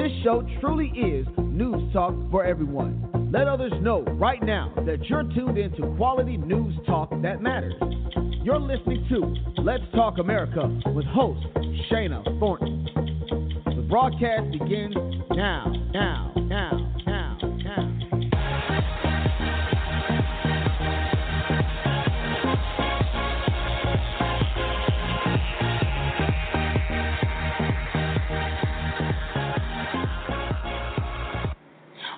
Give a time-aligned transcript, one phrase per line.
[0.00, 3.30] This show truly is news talk for everyone.
[3.30, 7.74] Let others know right now that you're tuned into quality news talk that matters.
[8.42, 11.46] You're listening to Let's Talk America with host
[11.92, 12.88] Shana Thornton.
[13.76, 14.96] The broadcast begins
[15.32, 16.89] now, now, now,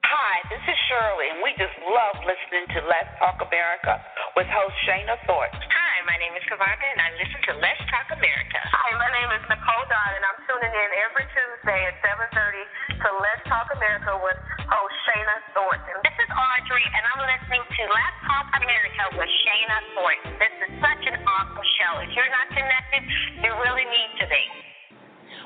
[0.00, 4.00] Hi, this is Shirley, and we just love listening to Let's Talk America
[4.32, 5.60] with host Shana Thornton.
[6.02, 8.58] Hi, my name is Kavanda, and I listen to Let's Talk America.
[8.58, 13.08] Hi, my name is Nicole Dodd, and I'm tuning in every Tuesday at 7.30 to
[13.22, 14.34] Let's Talk America with
[14.66, 16.02] host Shana Thornton.
[16.02, 20.30] This is Audrey, and I'm listening to Let's Talk America with Shana Thornton.
[20.42, 21.92] This is such an awesome show.
[22.02, 23.02] If you're not connected,
[23.38, 24.42] you really need to be.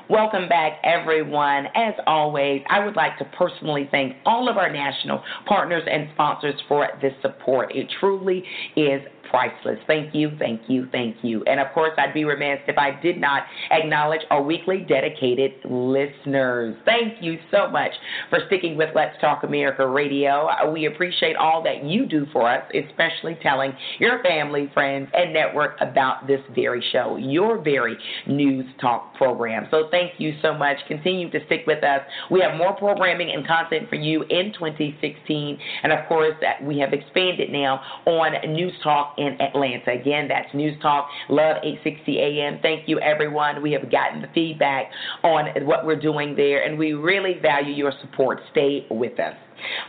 [0.09, 1.65] Welcome back, everyone.
[1.75, 6.55] As always, I would like to personally thank all of our national partners and sponsors
[6.69, 7.75] for this support.
[7.75, 8.41] It truly
[8.77, 9.79] is priceless.
[9.87, 11.43] Thank you, thank you, thank you.
[11.45, 16.75] And of course, I'd be remiss if I did not acknowledge our weekly dedicated listeners.
[16.85, 17.91] Thank you so much
[18.29, 20.47] for sticking with Let's Talk America Radio.
[20.71, 25.77] We appreciate all that you do for us, especially telling your family, friends, and network
[25.81, 27.97] about this very show, your very
[28.27, 29.67] news talk program.
[29.71, 30.77] So thank you so much.
[30.87, 32.01] Continue to stick with us.
[32.31, 35.59] We have more programming and content for you in 2016.
[35.83, 39.91] And of course, we have expanded now on News Talk in Atlanta.
[39.91, 42.59] Again, that's News Talk Love 860 AM.
[42.61, 43.61] Thank you, everyone.
[43.61, 44.89] We have gotten the feedback
[45.23, 48.39] on what we're doing there, and we really value your support.
[48.51, 49.35] Stay with us.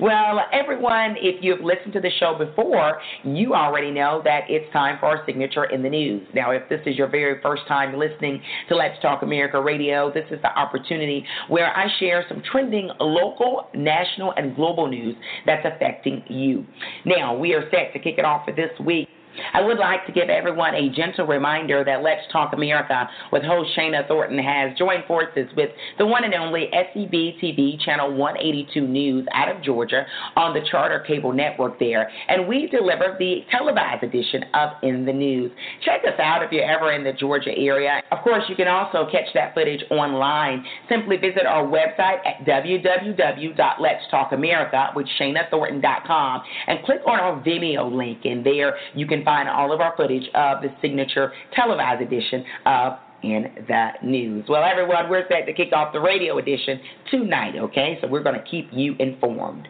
[0.00, 4.96] Well, everyone, if you've listened to the show before, you already know that it's time
[4.98, 6.26] for our signature in the news.
[6.34, 10.24] Now, if this is your very first time listening to Let's Talk America Radio, this
[10.30, 16.22] is the opportunity where I share some trending local, national, and global news that's affecting
[16.28, 16.66] you.
[17.04, 19.08] Now, we are set to kick it off for this week.
[19.54, 23.70] I would like to give everyone a gentle reminder that Let's Talk America with host
[23.76, 29.26] Shana Thornton has joined forces with the one and only SEB TV Channel 182 News
[29.32, 30.04] out of Georgia
[30.36, 35.12] on the Charter Cable Network there, and we deliver the televised edition of In the
[35.12, 35.52] News.
[35.84, 38.02] Check us out if you're ever in the Georgia area.
[38.10, 40.64] Of course, you can also catch that footage online.
[40.88, 44.94] Simply visit our website at www.letstalkamerica
[46.66, 50.24] and click on our Vimeo link, and there you can find all of our footage
[50.34, 54.44] of the signature televised edition of in the news.
[54.48, 57.98] Well, everyone, we're set to kick off the radio edition tonight, okay?
[58.00, 59.66] So we're going to keep you informed.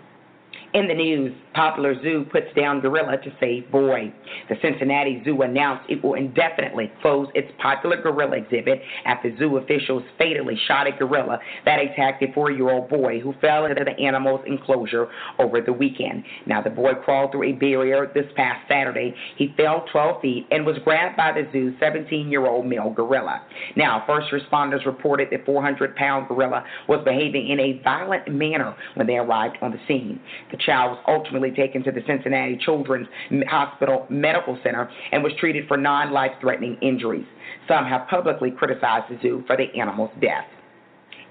[0.74, 4.12] In the news, Popular Zoo puts down gorilla to save boy.
[4.50, 10.02] The Cincinnati Zoo announced it will indefinitely close its popular gorilla exhibit after zoo officials
[10.18, 13.98] fatally shot a gorilla that attacked a four year old boy who fell into the
[13.98, 15.08] animal's enclosure
[15.38, 16.22] over the weekend.
[16.46, 19.14] Now, the boy crawled through a barrier this past Saturday.
[19.36, 23.40] He fell 12 feet and was grabbed by the zoo's 17 year old male gorilla.
[23.74, 29.06] Now, first responders reported the 400 pound gorilla was behaving in a violent manner when
[29.06, 30.20] they arrived on the scene.
[30.52, 33.06] The The child was ultimately taken to the Cincinnati Children's
[33.48, 37.26] Hospital Medical Center and was treated for non life threatening injuries.
[37.68, 40.46] Some have publicly criticized the zoo for the animal's death.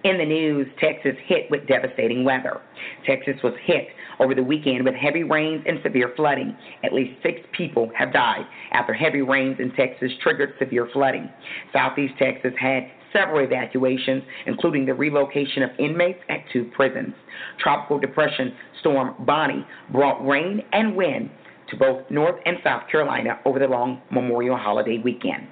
[0.04, 2.62] In the news, Texas hit with devastating weather.
[3.06, 3.88] Texas was hit
[4.20, 6.56] over the weekend with heavy rains and severe flooding.
[6.84, 11.30] At least six people have died after heavy rains in Texas triggered severe flooding.
[11.74, 17.14] Southeast Texas had several evacuations, including the relocation of inmates at two prisons.
[17.60, 21.30] Tropical Depression Storm Bonnie brought rain and wind
[21.70, 25.48] to both North and South Carolina over the long Memorial holiday weekend.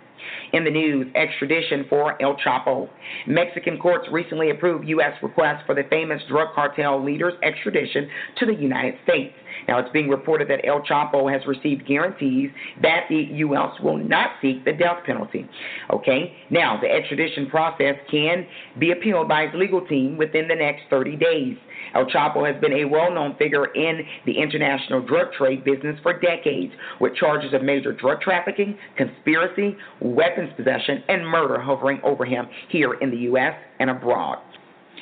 [0.53, 2.89] In the news, extradition for El Chapo.
[3.27, 5.13] Mexican courts recently approved U.S.
[5.21, 9.33] request for the famous drug cartel leader's extradition to the United States.
[9.67, 13.79] Now, it's being reported that El Chapo has received guarantees that the U.S.
[13.81, 15.47] will not seek the death penalty.
[15.91, 16.35] Okay?
[16.49, 18.45] Now, the extradition process can
[18.79, 21.57] be appealed by his legal team within the next 30 days.
[21.93, 26.19] El Chapo has been a well known figure in the international drug trade business for
[26.19, 32.47] decades, with charges of major drug trafficking, conspiracy, weapons possession, and murder hovering over him
[32.69, 33.53] here in the U.S.
[33.79, 34.39] and abroad.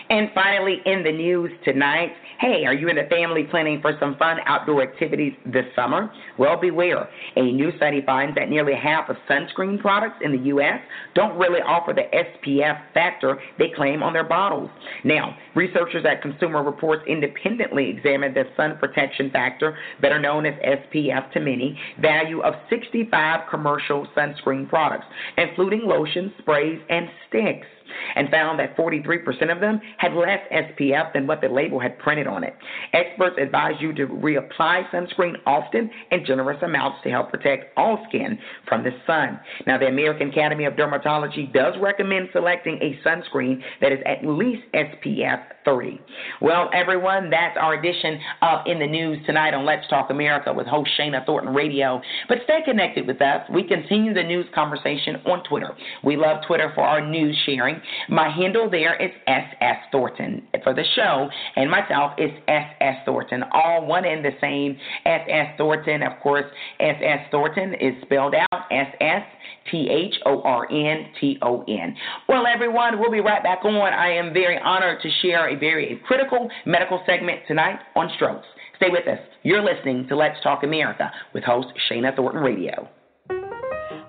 [0.09, 4.17] And finally, in the news tonight, hey, are you in the family planning for some
[4.17, 6.11] fun outdoor activities this summer?
[6.37, 7.09] Well, beware.
[7.35, 10.79] A new study finds that nearly half of sunscreen products in the U.S.
[11.15, 14.69] don't really offer the SPF factor they claim on their bottles.
[15.03, 21.31] Now, researchers at Consumer Reports independently examined the sun protection factor, better known as SPF
[21.31, 25.05] to many, value of 65 commercial sunscreen products,
[25.37, 27.67] including lotions, sprays, and sticks
[28.15, 32.27] and found that 43% of them had less SPF than what the label had printed
[32.27, 32.55] on it.
[32.93, 38.37] Experts advise you to reapply sunscreen often in generous amounts to help protect all skin
[38.67, 39.39] from the sun.
[39.67, 44.63] Now, the American Academy of Dermatology does recommend selecting a sunscreen that is at least
[44.73, 45.99] SPF 30.
[46.41, 50.67] Well, everyone, that's our edition of In the News tonight on Let's Talk America with
[50.67, 52.01] host Shana Thornton Radio.
[52.27, 53.41] But stay connected with us.
[53.49, 55.71] We continue the news conversation on Twitter.
[56.03, 57.81] We love Twitter for our news sharing.
[58.09, 63.85] My handle there is SS Thornton for the show, and myself is SS Thornton, all
[63.85, 64.77] one and the same.
[65.05, 66.45] SS Thornton, of course,
[66.79, 69.23] SS Thornton is spelled out S S
[69.69, 71.95] T H O R N T O N.
[72.27, 73.93] Well, everyone, we'll be right back on.
[73.93, 78.47] I am very honored to share a very critical medical segment tonight on strokes.
[78.77, 79.19] Stay with us.
[79.43, 82.89] You're listening to Let's Talk America with host Shana Thornton Radio.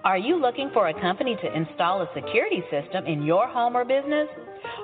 [0.05, 3.87] Are you looking for a company to install a security system in your home or
[3.87, 4.29] business?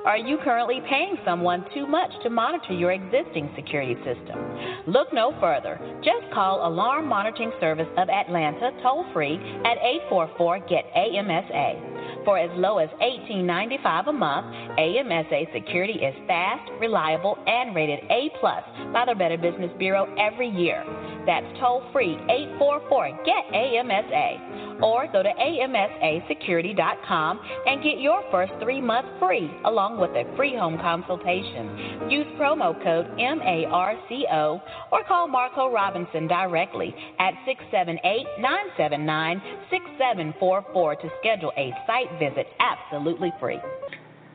[0.07, 4.39] Are you currently paying someone too much to monitor your existing security system?
[4.87, 5.79] Look no further.
[6.03, 9.37] Just call Alarm Monitoring Service of Atlanta toll free
[9.67, 9.77] at
[10.09, 12.25] 844 GET AMSA.
[12.25, 14.47] For as low as $18.95 a month,
[14.79, 20.49] AMSA security is fast, reliable, and rated A plus by the Better Business Bureau every
[20.49, 20.83] year.
[21.27, 28.81] That's toll free 844 GET AMSA or go to amsasecurity.com and get your first three
[28.81, 32.09] months free along with a free home consultation.
[32.11, 34.63] Use promo code MARCO
[34.93, 43.33] or call Marco Robinson directly at 678 979 6744 to schedule a site visit absolutely
[43.41, 43.61] free.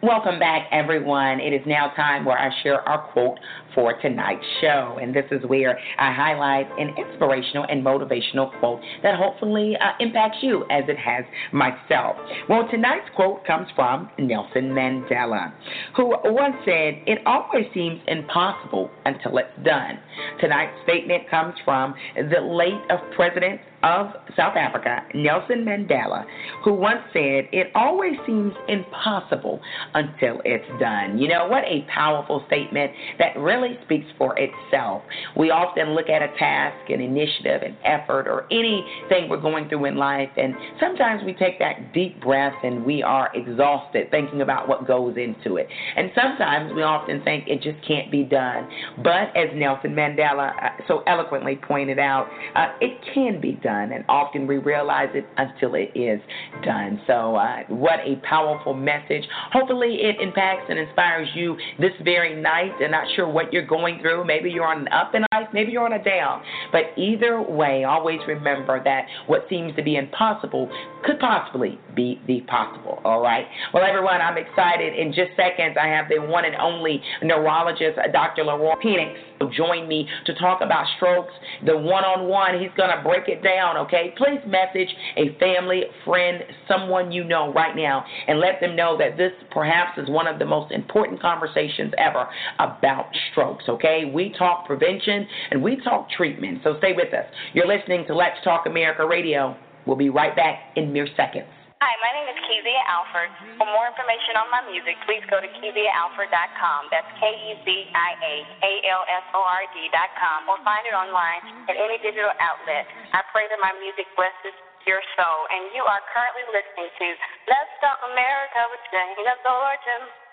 [0.05, 1.39] Welcome back, everyone.
[1.39, 3.39] It is now time where I share our quote
[3.74, 5.00] for tonight's show.
[5.01, 10.38] And this is where I highlight an inspirational and motivational quote that hopefully uh, impacts
[10.41, 12.17] you as it has myself.
[12.47, 15.51] Well, tonight's quote comes from Nelson Mandela,
[15.97, 19.97] who once said, It always seems impossible until it's done.
[20.39, 26.25] Tonight's statement comes from the late of President of South Africa, Nelson Mandela,
[26.63, 29.62] who once said, It always seems impossible
[29.94, 31.20] until it's done.
[31.20, 35.04] You know, what a powerful statement that really speaks for itself.
[35.38, 39.86] We often look at a task, an initiative, an effort, or anything we're going through
[39.86, 44.68] in life, and sometimes we take that deep breath and we are exhausted thinking about
[44.68, 45.68] what goes into it.
[45.96, 48.68] And sometimes we often think it just can't be done.
[49.04, 53.91] But as Nelson Mandela uh, so eloquently pointed out, uh, it can be done done,
[53.91, 56.20] and often we realize it until it is
[56.63, 57.01] done.
[57.08, 59.24] So, uh, what a powerful message.
[59.51, 62.72] Hopefully, it impacts and inspires you this very night.
[62.84, 64.25] I'm not sure what you're going through.
[64.25, 66.44] Maybe you're on an up in life, maybe you're on a down.
[66.72, 70.70] But either way, always remember that what seems to be impossible
[71.03, 73.01] could possibly be the possible.
[73.05, 73.46] All right.
[73.74, 74.98] Well, everyone, I'm excited.
[74.98, 78.44] In just seconds, I have the one and only neurologist, Dr.
[78.44, 79.15] LaRoy Penix,
[79.55, 81.34] join me to talk about strokes,
[81.65, 82.60] the one on one.
[82.60, 84.13] He's going to break it down, okay?
[84.17, 89.17] Please message a family, friend, someone you know right now, and let them know that
[89.17, 92.27] this perhaps is one of the most important conversations ever
[92.60, 94.12] about strokes, okay?
[94.13, 96.62] We talk prevention and we talk treatment.
[96.63, 97.25] So stay with us.
[97.53, 99.55] You're listening to Let's Talk America Radio.
[99.86, 101.48] We'll be right back in mere seconds.
[101.86, 103.30] Hi, my name is Kezia Alford.
[103.62, 106.89] For more information on my music, please go to KeziaAlford.com.
[106.89, 110.98] That's K E Z I A A L F O R D.com or find it
[110.98, 112.89] online at any digital outlet.
[113.13, 114.58] I pray that my music blesses
[114.89, 115.46] your soul.
[115.54, 117.08] And you are currently listening to
[117.54, 120.25] Let's Talk America with Shana Thornton.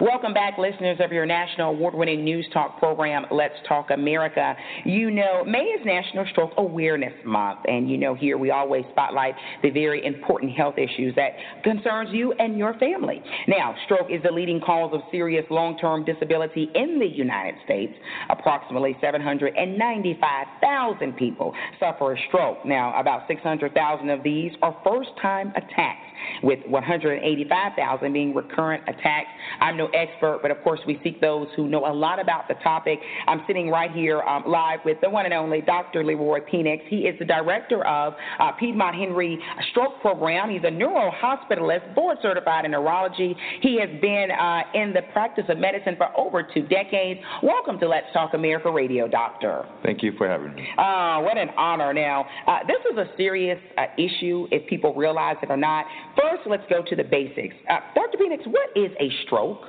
[0.00, 4.54] Welcome back, listeners of your national award winning news talk program, Let's Talk America.
[4.84, 9.34] You know, May is National Stroke Awareness Month, and you know, here we always spotlight
[9.62, 11.30] the very important health issues that
[11.64, 13.22] concerns you and your family.
[13.48, 17.94] Now, stroke is the leading cause of serious long term disability in the United States.
[18.28, 22.58] Approximately 795,000 people suffer a stroke.
[22.64, 26.06] Now, about 600,000 of these are first time attacks
[26.42, 29.28] with 185,000 being recurrent attacks.
[29.70, 32.54] I'm no expert, but of course, we seek those who know a lot about the
[32.54, 32.98] topic.
[33.28, 36.02] I'm sitting right here um, live with the one and only Dr.
[36.02, 36.80] LaRoy Penix.
[36.88, 39.38] He is the director of uh, Piedmont Henry
[39.70, 40.50] Stroke Program.
[40.50, 43.36] He's a neurohospitalist, board certified in neurology.
[43.62, 47.20] He has been uh, in the practice of medicine for over two decades.
[47.40, 49.66] Welcome to Let's Talk America Radio, Doctor.
[49.84, 50.66] Thank you for having me.
[50.78, 51.94] Uh, what an honor.
[51.94, 55.86] Now, uh, this is a serious uh, issue if people realize it or not.
[56.16, 57.54] First, let's go to the basics.
[57.70, 58.18] Uh, Dr.
[58.18, 59.59] Penix, what is a stroke?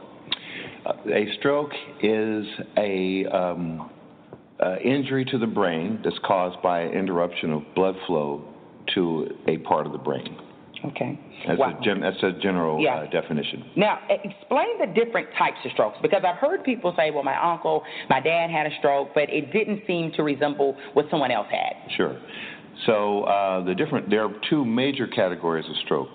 [0.85, 1.71] Uh, a stroke
[2.01, 2.45] is
[2.77, 3.89] a um,
[4.59, 8.43] uh, injury to the brain that's caused by an interruption of blood flow
[8.95, 10.37] to a part of the brain.
[10.83, 11.19] Okay.
[11.47, 11.77] That's, Wow.
[11.79, 12.95] a, gen- that's a general Yeah.
[12.95, 13.63] uh, definition.
[13.75, 17.83] Now, explain the different types of strokes because I've heard people say, well, my uncle,
[18.09, 21.91] my dad had a stroke, but it didn't seem to resemble what someone else had.
[21.95, 22.17] Sure.
[22.87, 26.09] So uh, the different there are two major categories of stroke.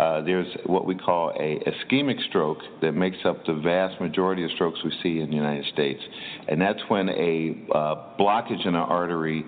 [0.00, 4.50] Uh, there's what we call a ischemic stroke that makes up the vast majority of
[4.52, 6.00] strokes we see in the United States,
[6.48, 9.44] and that's when a uh, blockage in an artery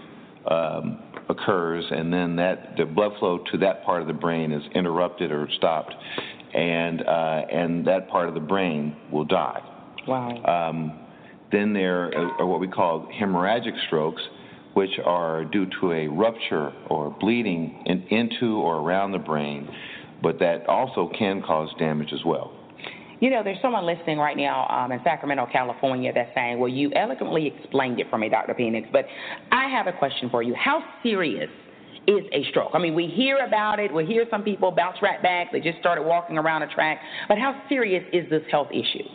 [0.51, 0.99] um,
[1.31, 5.33] occurs, and then that the blood flow to that part of the brain is interrupted
[5.33, 5.95] or stopped,
[6.53, 9.63] and uh, and that part of the brain will die.
[10.07, 10.45] Wow.
[10.45, 10.99] Um,
[11.51, 14.21] then there are what we call hemorrhagic strokes,
[14.75, 19.69] which are due to a rupture or bleeding in, into or around the brain,
[20.23, 22.53] but that also can cause damage as well.
[23.21, 26.91] You know, there's someone listening right now um, in Sacramento, California, that's saying, well, you
[26.97, 28.53] eloquently explained it for me, Dr.
[28.53, 29.05] Penix, but
[29.53, 30.55] I have a question for you.
[30.55, 31.49] How serious
[32.09, 32.73] is a stroke?
[32.75, 35.79] I mean, we hear about it, we hear some people bounce right back, they just
[35.79, 39.07] started walking around a track, but how serious is this health issue?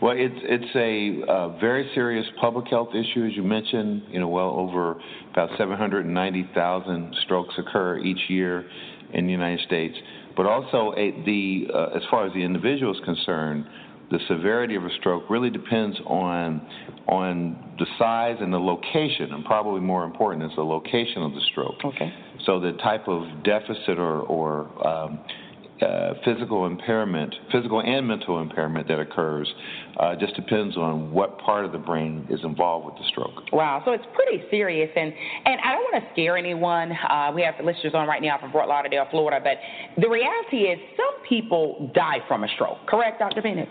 [0.00, 4.02] Well, it's it's a uh, very serious public health issue, as you mentioned.
[4.10, 8.66] You know, well over about 790,000 strokes occur each year
[9.12, 9.94] in the United States.
[10.36, 13.66] But also, a, the uh, as far as the individual is concerned,
[14.10, 16.66] the severity of a stroke really depends on
[17.08, 21.40] on the size and the location, and probably more important is the location of the
[21.50, 21.84] stroke.
[21.84, 22.12] Okay.
[22.46, 25.20] So the type of deficit or, or um,
[25.82, 29.52] uh, physical impairment, physical and mental impairment that occurs,
[29.98, 33.52] uh, just depends on what part of the brain is involved with the stroke.
[33.52, 35.12] Wow, so it's pretty serious, and
[35.44, 36.92] and I don't want to scare anyone.
[36.92, 39.58] Uh, we have the listeners on right now from Fort Lauderdale, Florida, but
[40.00, 42.78] the reality is some people die from a stroke.
[42.86, 43.42] Correct, Dr.
[43.42, 43.68] Bennett?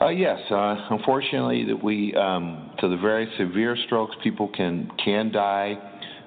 [0.00, 5.30] Uh, yes, uh, unfortunately, that we um, to the very severe strokes, people can can
[5.30, 5.76] die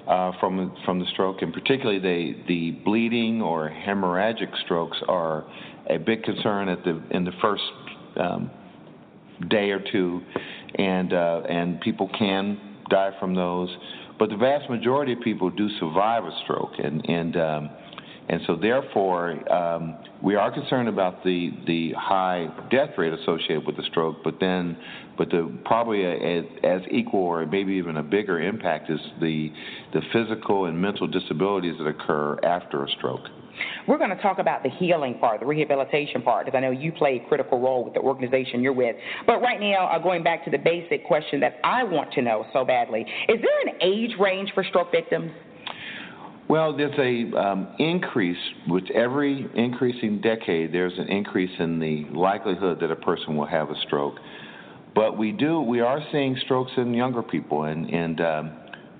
[0.07, 5.45] uh, from from the stroke, and particularly the the bleeding or hemorrhagic strokes are
[5.89, 7.63] a big concern at the in the first
[8.17, 8.49] um,
[9.49, 10.21] day or two,
[10.75, 13.69] and uh, and people can die from those,
[14.17, 17.69] but the vast majority of people do survive a stroke, and and um,
[18.29, 23.77] and so therefore um, we are concerned about the the high death rate associated with
[23.77, 24.77] the stroke, but then
[25.17, 29.51] but the probably a, as equal or maybe even a bigger impact is the
[29.93, 33.27] the physical and mental disabilities that occur after a stroke.
[33.87, 36.91] We're going to talk about the healing part, the rehabilitation part, because I know you
[36.91, 38.95] play a critical role with the organization you're with.
[39.25, 42.45] But right now, uh, going back to the basic question that I want to know
[42.53, 45.31] so badly, is there an age range for stroke victims?
[46.49, 48.37] Well, there's a um, increase
[48.69, 50.73] with every increasing decade.
[50.73, 54.15] There's an increase in the likelihood that a person will have a stroke.
[54.97, 58.51] But we do, we are seeing strokes in younger people, and and um,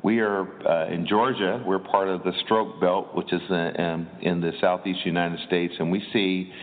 [0.03, 1.63] we are uh, in Georgia.
[1.65, 5.73] We're part of the stroke belt, which is uh, um, in the southeast United States,
[5.79, 6.53] and we see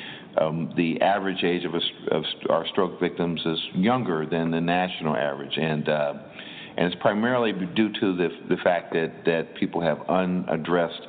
[0.40, 5.16] um, the average age of, a, of our stroke victims is younger than the national
[5.16, 6.14] average, and uh,
[6.76, 11.00] and it's primarily due to the the fact that that people have unaddressed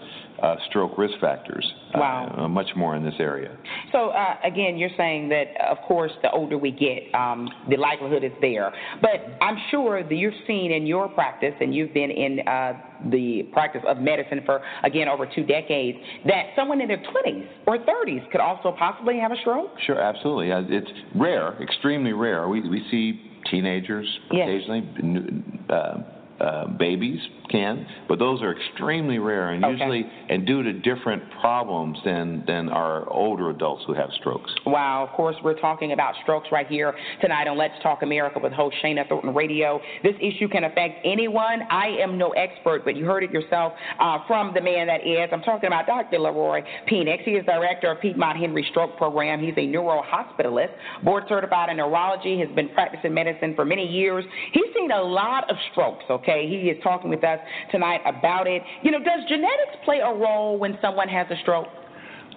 [0.41, 1.65] uh, stroke risk factors.
[1.93, 2.33] Wow.
[2.37, 3.57] Uh, much more in this area.
[3.91, 8.23] So uh, again, you're saying that of course the older we get, um, the likelihood
[8.23, 8.73] is there.
[9.01, 12.73] But I'm sure that you've seen in your practice, and you've been in uh,
[13.11, 17.77] the practice of medicine for again over two decades, that someone in their 20s or
[17.77, 19.71] 30s could also possibly have a stroke.
[19.85, 20.51] Sure, absolutely.
[20.51, 22.49] Uh, it's rare, extremely rare.
[22.49, 24.47] We we see teenagers Yes.
[24.49, 25.43] occasionally.
[25.69, 25.97] Uh,
[26.39, 29.73] uh, babies can, but those are extremely rare and Okay.
[29.73, 34.53] usually and due to different problems than than our older adults who have strokes.
[34.65, 38.51] Wow, of course, we're talking about strokes right here tonight on Let's Talk America with
[38.53, 39.79] host Shana Thornton Radio.
[40.03, 41.61] This issue can affect anyone.
[41.69, 45.29] I am no expert, but you heard it yourself uh, from the man that is.
[45.31, 46.17] I'm talking about Dr.
[46.17, 47.23] LaRoy Penix.
[47.23, 49.39] He is director of Piedmont Henry Stroke Program.
[49.41, 50.71] He's a neurohospitalist,
[51.03, 54.23] board certified in neurology, has been practicing medicine for many years.
[54.53, 56.47] He's seen a lot of strokes, okay?
[56.47, 57.34] He is talking with us
[57.71, 58.61] tonight about it.
[58.83, 61.67] You know, does genetics play a role when someone has a stroke?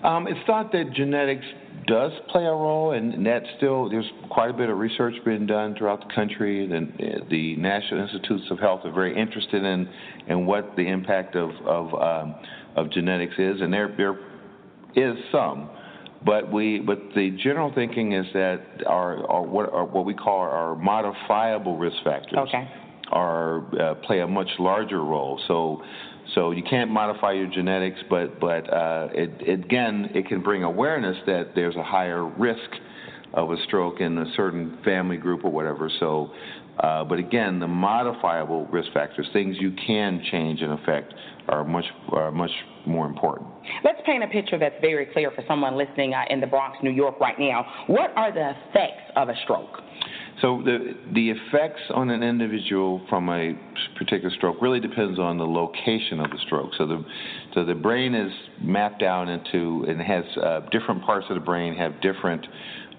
[0.03, 1.45] Um, it's thought that genetics
[1.87, 5.75] does play a role, and that still there's quite a bit of research being done
[5.77, 6.65] throughout the country.
[6.65, 9.89] And the National Institutes of Health are very interested in
[10.29, 12.35] in what the impact of of um,
[12.77, 14.19] of genetics is, and there there
[14.95, 15.71] is some.
[16.25, 20.41] But we, but the general thinking is that our, our what are what we call
[20.41, 22.69] our modifiable risk factors Okay.
[23.11, 25.41] Are uh, play a much larger role.
[25.49, 25.83] So,
[26.35, 30.65] so you can't modify your genetics, but but uh, it, it, again, it can bring
[30.65, 32.71] awareness that there's a higher risk
[33.35, 35.91] of a stroke in a certain family group or whatever.
[36.01, 36.31] So,
[36.81, 41.13] uh, but again, the modifiable risk factors, things you can change and affect,
[41.49, 42.51] are much are much
[42.87, 43.49] more important.
[43.85, 46.91] Let's paint a picture that's very clear for someone listening uh, in the Bronx, New
[46.91, 47.67] York, right now.
[47.87, 49.81] What are the effects of a stroke?
[50.41, 53.59] So the the effects on an individual from a
[53.97, 56.71] particular stroke really depends on the location of the stroke.
[56.79, 57.05] So the
[57.55, 61.75] so the brain is mapped out into and has uh, different parts of the brain
[61.75, 62.47] have different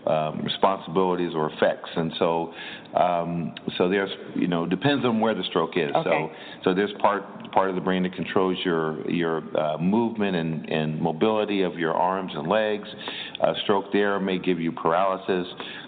[0.09, 2.53] um, responsibilities or effects, and so
[2.95, 5.91] um, so there's you know depends on where the stroke is.
[5.95, 6.09] Okay.
[6.09, 6.29] So
[6.63, 10.99] so there's part part of the brain that controls your your uh, movement and, and
[10.99, 12.87] mobility of your arms and legs.
[13.41, 15.47] A stroke there may give you paralysis.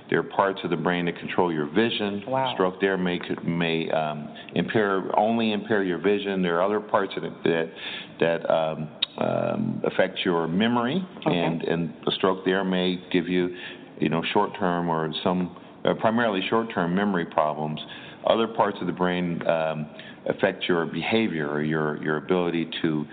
[0.10, 2.24] There are parts of the brain that control your vision.
[2.28, 2.54] Wow.
[2.54, 6.42] Stroke there may may um, impair only impair your vision.
[6.42, 7.72] There are other parts of it that
[8.20, 11.38] that um, um, affect your memory, Okay.
[11.38, 13.56] and and a stroke there may give you,
[14.02, 17.80] you know, short term or some uh, primarily short term memory problems.
[18.26, 19.90] Other parts of the brain um,
[20.28, 23.06] affect your behavior or your your ability to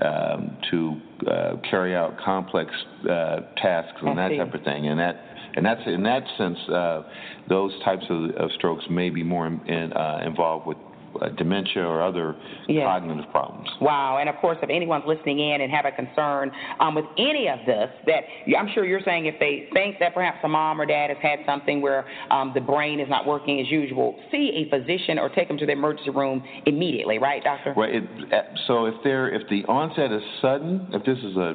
[0.00, 1.00] um, to
[1.30, 2.70] uh, carry out complex
[3.04, 4.36] uh, tasks and I that see.
[4.38, 5.16] type of thing, and that
[5.54, 7.02] and that's in that sense, uh,
[7.48, 10.78] those types of, of strokes may be more in, in, uh, involved with
[11.22, 12.34] uh, dementia or other
[12.68, 12.84] Yes.
[12.86, 13.68] cognitive problems.
[13.80, 17.48] Wow, and of course, if anyone's listening in and have a concern um, with any
[17.48, 18.24] of this, that
[18.58, 21.40] I'm sure you're saying if they think that perhaps a mom or dad has had
[21.46, 25.48] something where um, the brain is not working as usual, see a physician or take
[25.48, 27.74] them to the emergency room immediately, right, doctor?
[27.76, 27.96] Right.
[27.96, 31.54] It, uh, so if there, if the onset is sudden, if this is a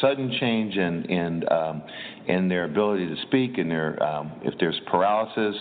[0.00, 1.82] sudden change in in um,
[2.26, 5.56] in their ability to speak, and their um, if there's paralysis,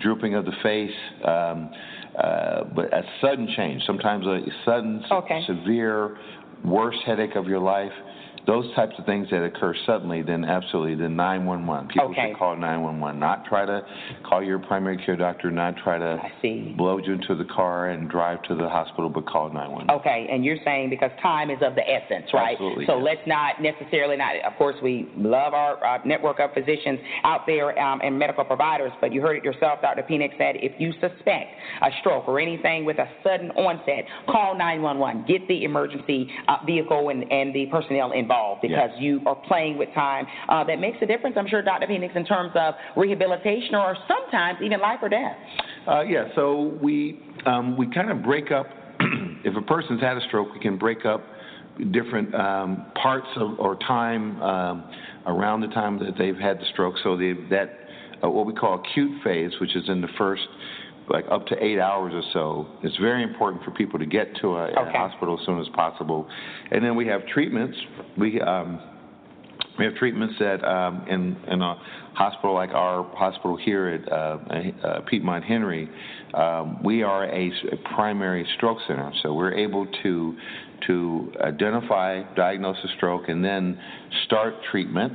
[0.00, 0.90] drooping of the face,
[1.24, 1.70] um,
[2.18, 5.42] uh, but a sudden change, sometimes a sudden, Okay.
[5.46, 6.16] severe,
[6.64, 7.92] worst headache of your life.
[8.46, 11.88] Those types of things that occur suddenly, then absolutely, then 911.
[11.88, 12.28] People Okay.
[12.30, 13.18] should call 911.
[13.18, 13.82] Not try to
[14.22, 15.50] call your primary care doctor.
[15.50, 16.20] Not try to
[16.76, 19.90] blow you into the car and drive to the hospital, but call 911.
[19.90, 22.52] Okay, and you're saying because time is of the essence, right?
[22.52, 23.04] Absolutely, So yes.
[23.04, 24.36] let's not necessarily not.
[24.44, 28.92] Of course, we love our uh, network of physicians out there um, and medical providers,
[29.00, 30.04] but you heard it yourself, Dr.
[30.04, 31.50] Penix said if you suspect
[31.82, 35.24] a stroke or anything with a sudden onset, call 911.
[35.26, 39.00] Get the emergency uh, vehicle and, and the personnel involved because Yes.
[39.00, 40.26] you are playing with time.
[40.48, 41.86] Uh, that makes a difference, I'm sure, Dr.
[41.86, 45.36] Penix, in terms of rehabilitation or sometimes even life or death.
[45.86, 48.66] Uh, yeah, so we um, we kind of break up.
[49.44, 51.22] if a person's had a stroke, we can break up
[51.92, 54.90] different um, parts of or time um,
[55.26, 56.94] around the time that they've had the stroke.
[57.02, 57.70] So they, that
[58.24, 60.42] uh, what we call acute phase, which is in the first
[61.08, 62.66] like up to eight hours or so.
[62.82, 66.28] It's very important for people to get to a, a hospital as soon as possible.
[66.70, 67.76] And then we have treatments.
[68.18, 68.80] We um,
[69.78, 71.74] we have treatments that um, in in a
[72.14, 74.38] hospital like our hospital here at uh,
[74.86, 75.88] uh, Piedmont Henry,
[76.34, 77.52] um, we are a
[77.94, 80.36] primary stroke center, so we're able to
[80.86, 83.78] to identify, diagnose a stroke, and then
[84.24, 85.12] start treatment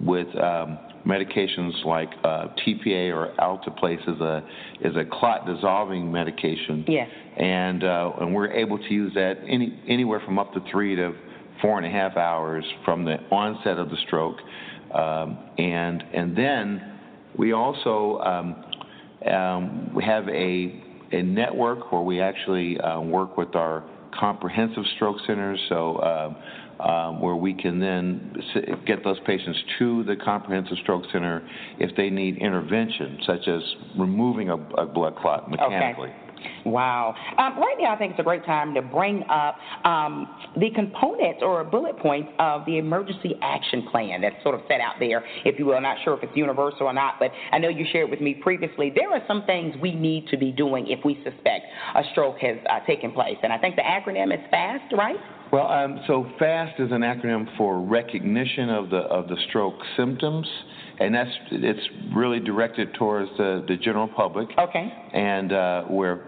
[0.00, 4.42] with um, medications like uh, TPA or Alteplase is a
[4.82, 7.08] is a clot dissolving medication Yes.
[7.36, 11.12] and uh, and we're able to use that any anywhere from up to three to
[11.60, 14.36] four and a half hours from the onset of the stroke.
[14.94, 16.98] Um, and, and then
[17.36, 18.64] we also um,
[19.32, 20.82] um, we have a,
[21.12, 23.84] a network where we actually uh, work with our
[24.18, 25.60] comprehensive stroke centers.
[25.68, 26.36] So uh, um,
[27.20, 28.34] where we can then
[28.86, 31.46] get those patients to the comprehensive stroke center
[31.78, 33.62] if they need intervention, such as
[33.98, 36.08] removing a, a blood clot mechanically.
[36.08, 36.30] Okay.
[36.64, 37.14] Wow.
[37.38, 41.40] Um, right now, I think it's a great time to bring up um, the components
[41.42, 45.58] or bullet points of the emergency action plan that's sort of set out there, if
[45.58, 45.74] you will.
[45.74, 48.34] I'm not sure if it's universal or not, but I know you shared with me
[48.34, 48.92] previously.
[48.94, 52.56] There are some things we need to be doing if we suspect a stroke has
[52.68, 53.36] uh, taken place.
[53.42, 55.16] And I think the acronym is FAST, right?
[55.52, 60.46] Well, um, so FAST is an acronym for recognition of the of the stroke symptoms,
[61.00, 64.48] and that's it's really directed towards the, the general public.
[64.56, 64.92] Okay.
[65.12, 66.26] And uh, where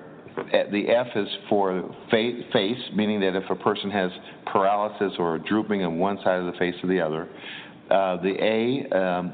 [0.50, 4.11] the F is for face, meaning that if a person has
[4.46, 7.28] paralysis or drooping on one side of the face or the other.
[7.90, 9.32] Uh, the A um,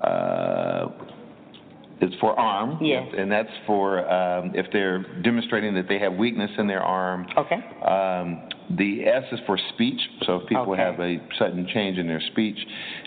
[0.00, 0.88] uh,
[2.00, 3.06] is for arm, yes.
[3.16, 7.26] and that's for um, if they're demonstrating that they have weakness in their arm.
[7.36, 7.56] Okay.
[7.86, 10.82] Um, the S is for speech, so if people okay.
[10.82, 12.58] have a sudden change in their speech.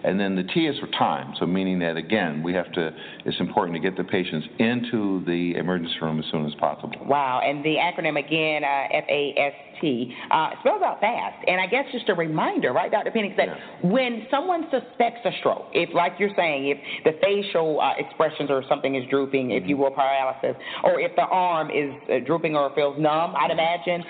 [0.03, 2.89] And then the T is for time, so meaning that, again, we have to,
[3.25, 7.05] it's important to get the patients into the emergency room as soon as possible.
[7.05, 11.43] Wow, and the acronym again, uh, F A S T, uh, spells out fast.
[11.47, 13.11] And I guess just a reminder, right, Dr.
[13.11, 13.89] Penix, that yeah.
[13.89, 18.63] when someone suspects a stroke, if, like you're saying, if the facial uh, expressions or
[18.67, 19.63] something is drooping, mm-hmm.
[19.63, 23.51] if you will, paralysis, or if the arm is uh, drooping or feels numb, I'd
[23.51, 24.03] imagine,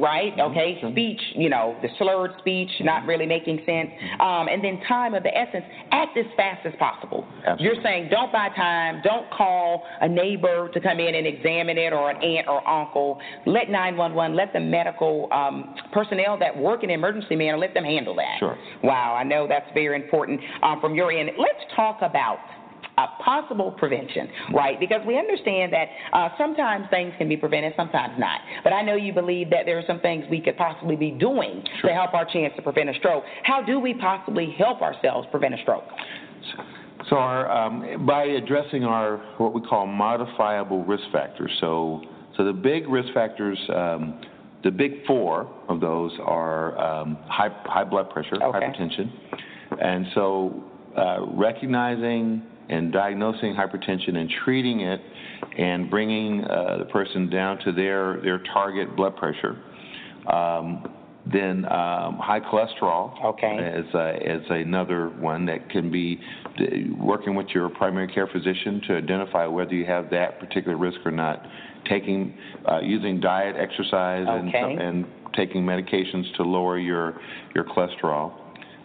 [0.00, 0.32] right?
[0.40, 4.80] Okay, mm-hmm speech, you know, the slurred speech, not really making sense, um, and then
[4.86, 7.26] time of the essence, act as fast as possible.
[7.38, 7.64] Absolutely.
[7.64, 11.92] You're saying don't buy time, don't call a neighbor to come in and examine it
[11.92, 13.18] or an aunt or uncle.
[13.46, 18.14] Let 911, let the medical um, personnel that work in emergency manner, let them handle
[18.16, 18.36] that.
[18.38, 18.56] Sure.
[18.82, 21.30] Wow, I know that's very important um, from your end.
[21.38, 22.38] Let's talk about
[22.98, 24.78] uh, possible prevention, right?
[24.78, 28.40] Because we understand that uh, sometimes things can be prevented, sometimes not.
[28.62, 31.62] But I know you believe that there are some things we could possibly be doing
[31.80, 31.90] sure.
[31.90, 33.24] to help our chance to prevent a stroke.
[33.42, 35.84] How do we possibly help ourselves prevent a stroke?
[37.10, 41.50] So, our, um, by addressing our what we call modifiable risk factors.
[41.60, 42.02] So,
[42.36, 43.58] so the big risk factors.
[43.74, 44.20] Um,
[44.62, 48.66] the big four of those are um, high, high blood pressure, okay.
[48.66, 49.12] hypertension,
[49.78, 50.64] and so
[50.96, 55.00] uh, recognizing and diagnosing hypertension and treating it
[55.58, 59.56] and bringing uh, the person down to their, their target blood pressure.
[60.32, 60.86] Um,
[61.26, 63.56] then um, high cholesterol okay.
[63.56, 66.20] is, a, is another one that can be
[66.98, 71.10] working with your primary care physician to identify whether you have that particular risk or
[71.10, 71.44] not.
[71.88, 72.34] Taking,
[72.70, 74.58] uh, using diet, exercise, okay.
[74.58, 77.20] and, and taking medications to lower your
[77.54, 78.32] your cholesterol.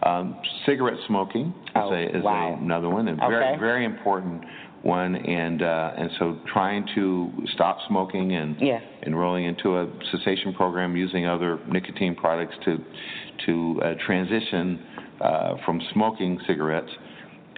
[0.02, 2.58] Um, cigarette smoking is, oh, a, is wow.
[2.58, 3.30] a, another one, and okay.
[3.30, 4.44] very very important
[4.82, 5.16] one.
[5.16, 8.82] And uh, and so trying to stop smoking and yes.
[9.06, 12.78] enrolling into a cessation program using other nicotine products to
[13.46, 14.80] to uh, transition
[15.22, 16.92] uh, from smoking cigarettes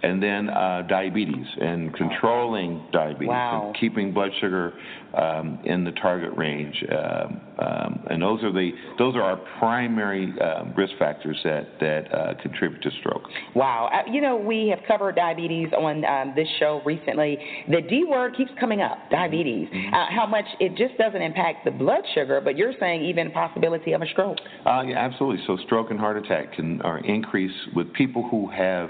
[0.04, 3.68] and then uh, diabetes and controlling diabetes wow.
[3.68, 4.74] and keeping blood sugar
[5.14, 6.84] um, in the target range.
[6.92, 12.14] Um, um, and those are the those are our primary um, risk factors that that
[12.14, 13.24] uh, contribute to stroke.
[13.56, 17.38] Wow, uh, you know we have covered diabetes on um, this show recently.
[17.70, 19.68] The D word keeps coming up, diabetes.
[19.68, 19.94] Mm-hmm.
[19.94, 23.94] Uh, how much it just doesn't impact the blood sugar, but you're saying even possibility
[23.94, 24.38] of a stroke.
[24.66, 25.44] Uh, yeah, absolutely.
[25.46, 28.90] So stroke and heart attack can are increase with people who have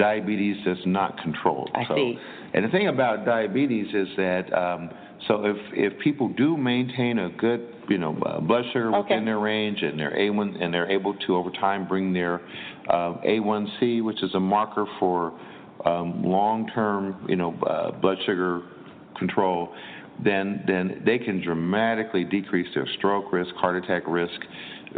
[0.00, 1.70] diabetes that's not controlled.
[1.74, 2.18] I so, see.
[2.54, 4.90] And the thing about diabetes is that um,
[5.28, 9.14] so if if people do maintain a good you know uh, blood sugar okay.
[9.14, 12.40] within their range and they're A1 and they're able to over time bring their
[12.88, 15.38] uh, A1C, which is a marker for
[15.84, 18.62] um, long-term you know uh, blood sugar
[19.18, 19.74] control,
[20.24, 24.40] then then they can dramatically decrease their stroke risk, heart attack risk,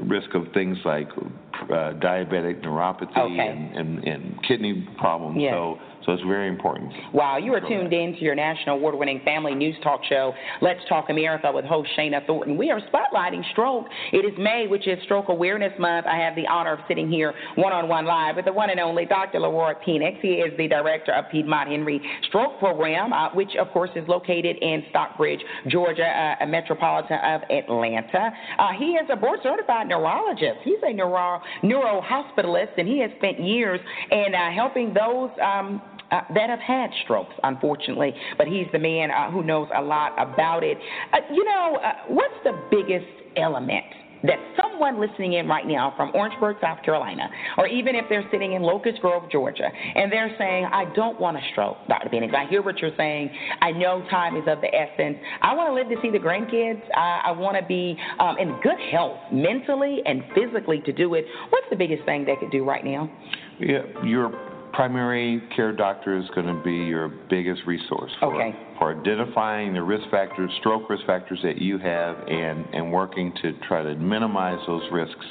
[0.00, 3.48] risk of things like uh, diabetic neuropathy okay.
[3.48, 5.40] and, and, and, kidney problems.
[5.50, 6.92] So, so it's very important.
[7.12, 10.80] Wow, you are tuned in to your national award winning family news talk show, Let's
[10.88, 12.56] Talk America, with host Shana Thornton.
[12.56, 13.86] We are spotlighting stroke.
[14.12, 16.06] It is May, which is Stroke Awareness Month.
[16.06, 18.80] I have the honor of sitting here one on one live with the one and
[18.80, 19.38] only Dr.
[19.38, 20.20] LaRoy Penix.
[20.20, 24.56] He is the director of Piedmont Henry Stroke Program, uh, which, of course, is located
[24.60, 28.30] in Stockbridge, Georgia, uh, a metropolitan of Atlanta.
[28.58, 30.58] Uh, he is a board certified neurologist.
[30.64, 35.30] He's a neuro, neuro hospitalist, and he has spent years in uh, helping those.
[35.42, 35.80] Um,
[36.12, 40.12] uh, that have had strokes, unfortunately, but he's the man uh, who knows a lot
[40.18, 40.78] about it.
[41.12, 43.84] Uh, you know, uh, what's the biggest element
[44.24, 48.52] that someone listening in right now from Orangeburg, South Carolina, or even if they're sitting
[48.52, 52.08] in Locust Grove, Georgia, and they're saying, I don't want a stroke, Dr.
[52.08, 53.30] Penix, I hear what you're saying.
[53.60, 55.16] I know time is of the essence.
[55.40, 56.82] I want to live to see the grandkids.
[56.94, 61.24] I, I want to be um, in good health, mentally and physically, to do it.
[61.50, 63.10] What's the biggest thing they could do right now?
[63.58, 68.56] Yeah, your primary care doctor is going to be your biggest resource for, Okay.
[68.78, 73.52] for identifying the risk factors, stroke risk factors that you have, and, and working to
[73.68, 75.24] try to minimize those risks.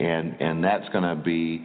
[0.00, 1.64] And, and that's going to be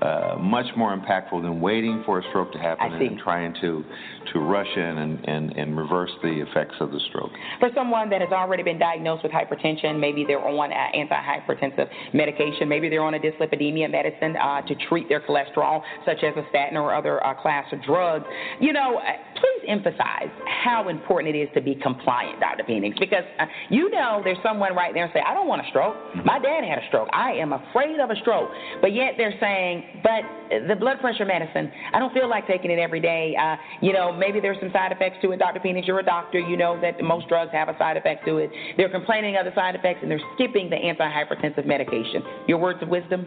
[0.00, 3.84] uh, much more impactful than waiting for a stroke to happen and trying to,
[4.32, 7.30] to rush in and, and, and reverse the effects of the stroke.
[7.60, 12.88] For someone that has already been diagnosed with hypertension, maybe they're on antihypertensive medication, maybe
[12.88, 16.94] they're on a dyslipidemia medicine uh, to treat their cholesterol, such as a statin or
[16.94, 18.24] other uh, class of drugs.
[18.60, 19.02] You know, uh,
[19.34, 20.30] please emphasize
[20.64, 22.64] how important it is to be compliant, Dr.
[22.64, 25.68] Penix, because uh, you know there's someone right there and say, I don't want a
[25.70, 25.96] stroke.
[26.24, 27.08] My dad had a stroke.
[27.12, 28.50] I am afraid of a stroke.
[28.80, 30.22] But yet they're saying, but
[30.68, 33.36] the blood pressure medicine, I don't feel like taking it every day.
[33.38, 35.38] Uh, you know, maybe there's some side effects to it.
[35.38, 35.60] Dr.
[35.60, 36.38] Penix, you're a doctor.
[36.38, 38.50] You know that most drugs have a side effect to it.
[38.76, 42.22] They're complaining of the side effects and they're skipping the antihypertensive medication.
[42.46, 43.26] Your words of wisdom?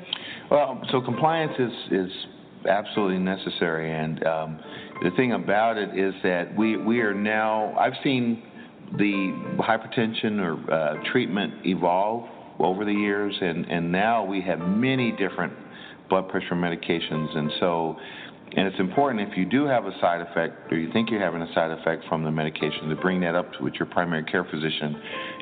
[0.49, 2.11] Well, so compliance is is
[2.67, 4.59] absolutely necessary, and um,
[5.03, 7.75] the thing about it is that we we are now.
[7.77, 8.43] I've seen
[8.97, 12.27] the hypertension or uh, treatment evolve
[12.59, 15.53] over the years, and and now we have many different
[16.09, 17.97] blood pressure medications, and so.
[18.55, 21.41] And it's important if you do have a side effect or you think you're having
[21.41, 24.45] a side effect from the medication to bring that up to with your primary care
[24.45, 24.95] physician.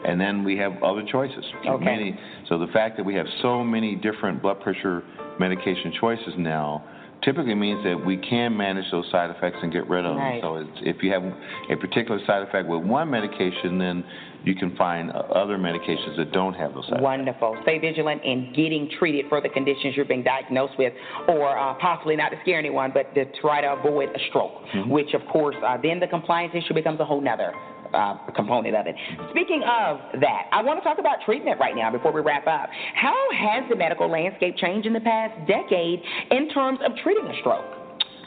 [0.05, 1.45] And then we have other choices.
[1.67, 1.85] Okay.
[1.85, 5.03] Many, so the fact that we have so many different blood pressure
[5.39, 6.83] medication choices now
[7.23, 10.23] typically means that we can manage those side effects and get rid of them.
[10.23, 10.41] Right.
[10.41, 14.03] So it's, if you have a particular side effect with one medication, then
[14.43, 17.03] you can find uh, other medications that don't have those side effects.
[17.03, 17.57] Wonderful.
[17.63, 20.93] Stay vigilant in getting treated for the conditions you're being diagnosed with,
[21.27, 24.89] or uh, possibly not to scare anyone, but to try to avoid a stroke, Mm-hmm.
[24.89, 27.53] which, of course, uh, then the compliance issue becomes a whole nother.
[27.93, 28.95] Uh, component of it.
[29.29, 32.67] Speaking of that, I want to talk about treatment right now before we wrap up.
[32.93, 37.39] How has the medical landscape changed in the past decade in terms of treating a
[37.39, 37.63] stroke?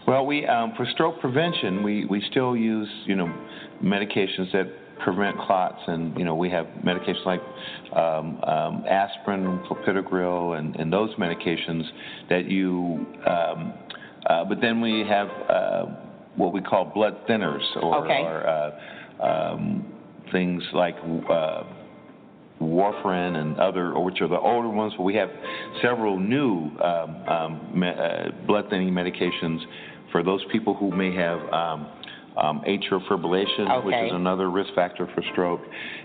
[0.07, 3.27] Well, we um, for stroke prevention, we, we still use you know
[3.85, 4.73] medications that
[5.05, 7.41] prevent clots, and you know we have medications like
[7.97, 11.85] um, um, aspirin, clopidogrel, and, and those medications
[12.29, 13.07] that you.
[13.27, 13.75] Um,
[14.27, 15.87] uh, but then we have uh,
[16.37, 18.21] what we call blood thinners, or, Okay.
[18.23, 19.87] or uh, um,
[20.33, 20.97] things like.
[21.31, 21.65] Uh,
[22.61, 25.31] warfarin and other, or which are the older ones, but we have
[25.81, 29.61] several new um, um, me, uh, blood thinning medications
[30.11, 31.87] for those people who may have um,
[32.43, 35.61] um, atrial fibrillation, which is another risk factor for stroke.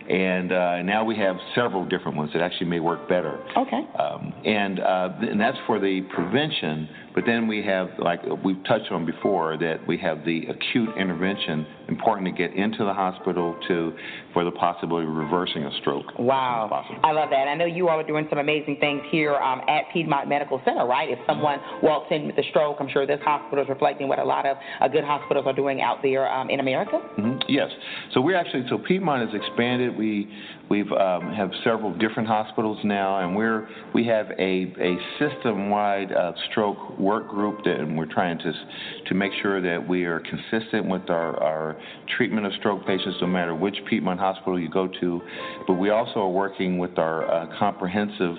[0.10, 3.39] And uh, now we have several different ones that actually may work better.
[3.58, 3.82] Okay.
[4.00, 6.89] Um, and, uh, and that's for the prevention.
[7.15, 11.65] But then we have, like we've touched on before, that we have the acute intervention.
[11.88, 13.93] Important to get into the hospital to
[14.34, 16.06] for the possibility of reversing a stroke.
[16.10, 16.86] as soon as Wow.
[17.04, 17.47] I love that.
[17.47, 20.86] I know you all are doing some amazing things here um, at Piedmont Medical Center,
[20.88, 21.10] right?
[21.10, 24.23] If someone walks in with a stroke, I'm sure this hospital is reflecting what a
[24.23, 26.99] lot of uh, good hospitals are doing out there um, in America.
[27.17, 27.69] Mhm, Yes.
[28.13, 29.95] So we're actually so Piedmont has expanded.
[29.95, 30.30] We
[30.69, 36.12] we've um, have several different hospitals now, and we're we have a a system wide
[36.12, 38.54] uh, stroke work group that and we're trying to
[39.08, 41.78] to make sure that we are consistent with our our
[42.17, 45.21] treatment of stroke patients, no matter which Piedmont hospital you go to.
[45.67, 48.36] But we also are working with our uh, comprehensive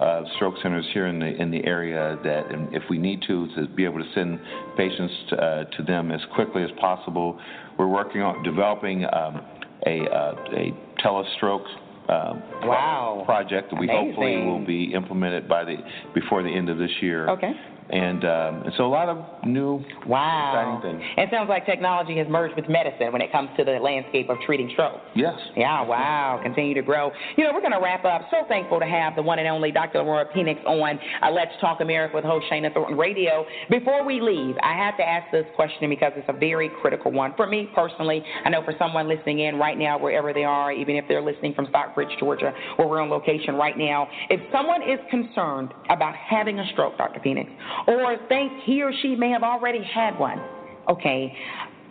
[0.00, 3.66] uh, stroke centers here in the in the area that, if we need to, to
[3.68, 4.40] be able to send
[4.76, 7.38] patients to, uh, to them as quickly as possible.
[7.78, 9.42] We're working on developing um,
[9.86, 11.66] a, uh, a telestroke
[12.08, 13.22] um, Wow.
[13.26, 15.76] project that we hopefully will be implemented by the
[16.14, 17.28] before the end of this year.
[17.30, 17.52] Okay.
[17.90, 20.80] And, um, and so a lot of new Wow.
[20.82, 21.10] exciting things.
[21.18, 24.38] It sounds like technology has merged with medicine when it comes to the landscape of
[24.44, 25.00] treating stroke.
[25.14, 25.34] Yes.
[25.56, 26.40] Yeah, wow.
[26.42, 27.10] Continue to grow.
[27.36, 28.22] You know, we're going to wrap up.
[28.30, 29.98] So thankful to have the one and only Dr.
[30.00, 33.46] LaRoy Penix on uh, Let's Talk America with host Shana Thornton Radio.
[33.70, 37.34] Before we leave, I have to ask this question because it's a very critical one.
[37.36, 40.96] For me personally, I know for someone listening in right now, wherever they are, even
[40.96, 44.98] if they're listening from Stockbridge, Georgia, where we're on location right now, if someone is
[45.10, 47.20] concerned about having a stroke, Dr.
[47.20, 47.48] Penix,
[47.86, 50.40] or think he or she may have already had one,
[50.88, 51.32] okay,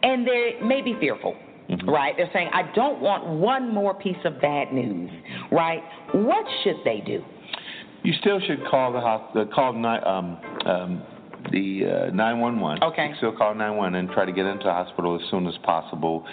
[0.03, 1.36] and they may be fearful,
[1.88, 2.15] right?
[2.17, 5.09] They're saying, I don't want one more piece of bad news,
[5.51, 5.81] right?
[6.13, 7.23] What should they do?
[8.03, 11.03] You still should call the hos- uh, call um, um,
[11.51, 12.83] the uh, 911.
[12.83, 13.09] Okay.
[13.09, 16.25] You still call 911 and try to get into the hospital as soon as possible,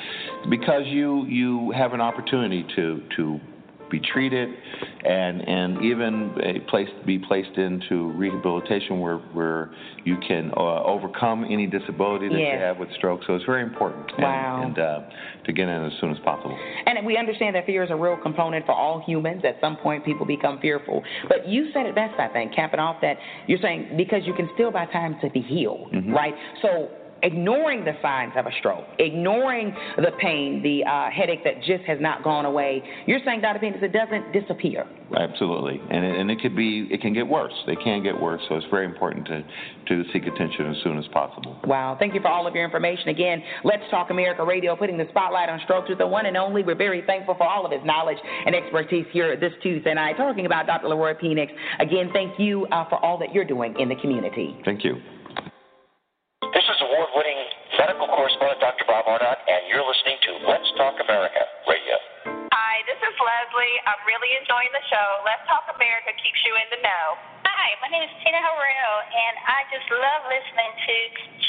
[0.50, 3.40] because you you have an opportunity to to
[3.93, 4.49] be treated,
[5.05, 9.70] and and even a place be placed into rehabilitation where where
[10.05, 12.55] you can uh, overcome any disability that Yes.
[12.55, 13.20] you have with stroke.
[13.26, 14.11] So it's very important.
[14.16, 14.62] And, Wow.
[14.64, 15.01] And uh,
[15.45, 16.59] to get in as soon as possible.
[16.86, 19.43] And we understand that fear is a real component for all humans.
[19.45, 21.03] At some point, people become fearful.
[21.28, 23.16] But you said it best, I think, capping off that
[23.47, 26.14] you're saying because you can still buy time to be healed, Mhm.
[26.14, 26.34] right?
[26.62, 26.88] So
[27.23, 31.99] ignoring the signs of a stroke, ignoring the pain, the uh, headache that just has
[32.01, 33.59] not gone away, you're saying, Dr.
[33.59, 34.87] Penix, it doesn't disappear.
[35.14, 37.53] Absolutely, and it, and it could be it can get worse.
[37.66, 39.45] It can get worse, so it's very important to
[39.89, 41.59] to seek attention as soon as possible.
[41.64, 41.97] Wow.
[41.99, 43.09] Thank you for all of your information.
[43.09, 46.62] Again, Let's Talk America Radio, putting the spotlight on strokes with the one and only.
[46.62, 50.47] We're very thankful for all of his knowledge and expertise here this Tuesday night, talking
[50.47, 50.89] about Dr.
[50.89, 51.51] LaRoy Penix.
[51.79, 54.57] Again, thank you uh, for all that you're doing in the community.
[54.64, 54.97] Thank you.
[56.51, 57.38] This is award-winning
[57.78, 58.82] medical correspondent Dr.
[58.90, 61.38] Bob Arnott, and you're listening to Let's Talk America
[61.70, 61.95] Radio.
[62.51, 63.76] Hi, this is Leslie.
[63.86, 65.09] I'm really enjoying the show.
[65.22, 67.14] Let's Talk America keeps you in the know.
[67.47, 70.95] Hi, my name is Tina Harrell, and I just love listening to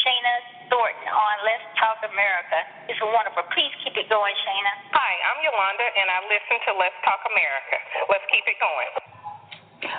[0.06, 0.36] Shana
[0.70, 2.62] Thornton on Let's Talk America.
[2.86, 3.50] It's wonderful.
[3.50, 4.94] Please keep it going, Shana.
[4.94, 7.82] Hi, I'm Yolanda, and I listen to Let's Talk America.
[8.14, 8.94] Let's keep it going.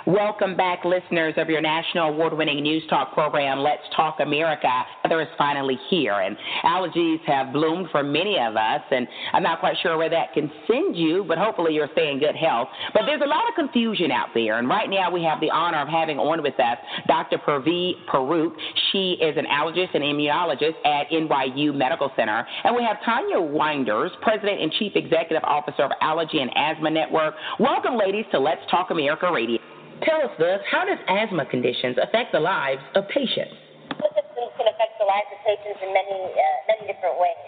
[0.07, 4.69] Welcome back, listeners of your national award winning news talk program, Let's Talk America.
[5.03, 9.59] Weather is finally here, and allergies have bloomed for many of us, and I'm not
[9.59, 12.67] quite sure where that can send you, but hopefully you're staying in good health.
[12.93, 15.81] But there's a lot of confusion out there, and right now we have the honor
[15.81, 16.77] of having on with us
[17.07, 17.37] Dr.
[17.37, 18.53] Purvi Parikh.
[18.91, 24.11] She is an allergist and immunologist at NYU Medical Center, and we have Tanya Winders,
[24.21, 27.35] President and Chief Executive Officer of Allergy and Asthma Network.
[27.59, 29.59] Welcome, ladies, to Let's Talk America Radio.
[30.03, 33.55] Tell us this how does asthma conditions affect the lives of patients?
[33.95, 37.39] Symptoms can affect the lives of patients in many, uh, many different ways.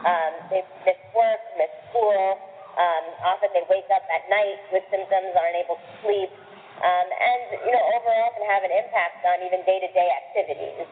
[0.00, 2.40] Um, they miss work, miss school.
[2.80, 6.30] Um, often they wake up at night with symptoms, aren't able to sleep,
[6.80, 10.88] um, and you know overall can have an impact on even day-to-day activities.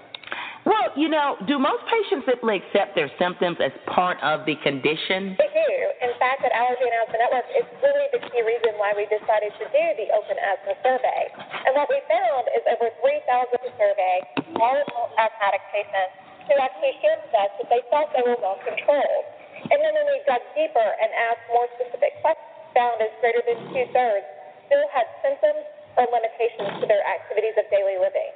[0.69, 5.33] Well, you know, do most patients simply accept their symptoms as part of the condition?
[5.41, 5.73] They do.
[6.05, 9.57] In fact, at Allergy and Asthma Network, it's really the key reason why we decided
[9.57, 11.33] to do the Open Asthma Survey.
[11.65, 14.17] And what we found is over 3,000 survey
[14.61, 16.13] all asthmatic patients
[16.45, 19.25] who actually shared with us that they felt they were well controlled.
[19.73, 22.45] And then when we dug deeper and asked more specific questions,
[22.77, 24.29] found as greater than two thirds
[24.69, 25.65] still had symptoms
[25.97, 28.31] or limitations to their activities of daily living.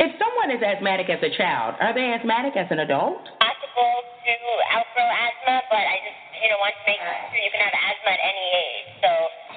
[0.00, 3.30] If someone is asthmatic as a child, are they asthmatic as an adult?
[3.38, 4.34] possible to
[4.74, 8.10] outgrow asthma, but I just you know want to make sure you can have asthma
[8.12, 8.88] at any age.
[9.00, 9.10] So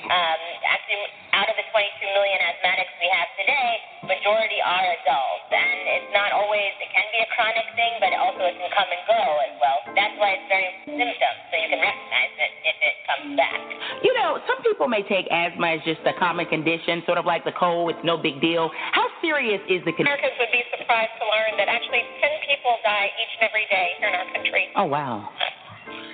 [0.07, 1.01] um, actually,
[1.33, 3.71] out of the 22 million asthmatics we have today,
[4.07, 6.71] majority are adults, and it's not always.
[6.79, 9.77] It can be a chronic thing, but also it can come and go as well.
[9.93, 13.59] That's why it's very symptoms, so you can recognize it if it comes back.
[14.01, 17.43] You know, some people may take asthma as just a common condition, sort of like
[17.43, 18.71] the cold, it's no big deal.
[18.95, 20.15] How serious is the condition?
[20.15, 23.87] Americans would be surprised to learn that actually 10 people die each and every day
[23.99, 24.63] here in our country.
[24.79, 25.27] Oh, wow.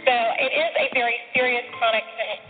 [0.04, 2.04] So it is a very serious chronic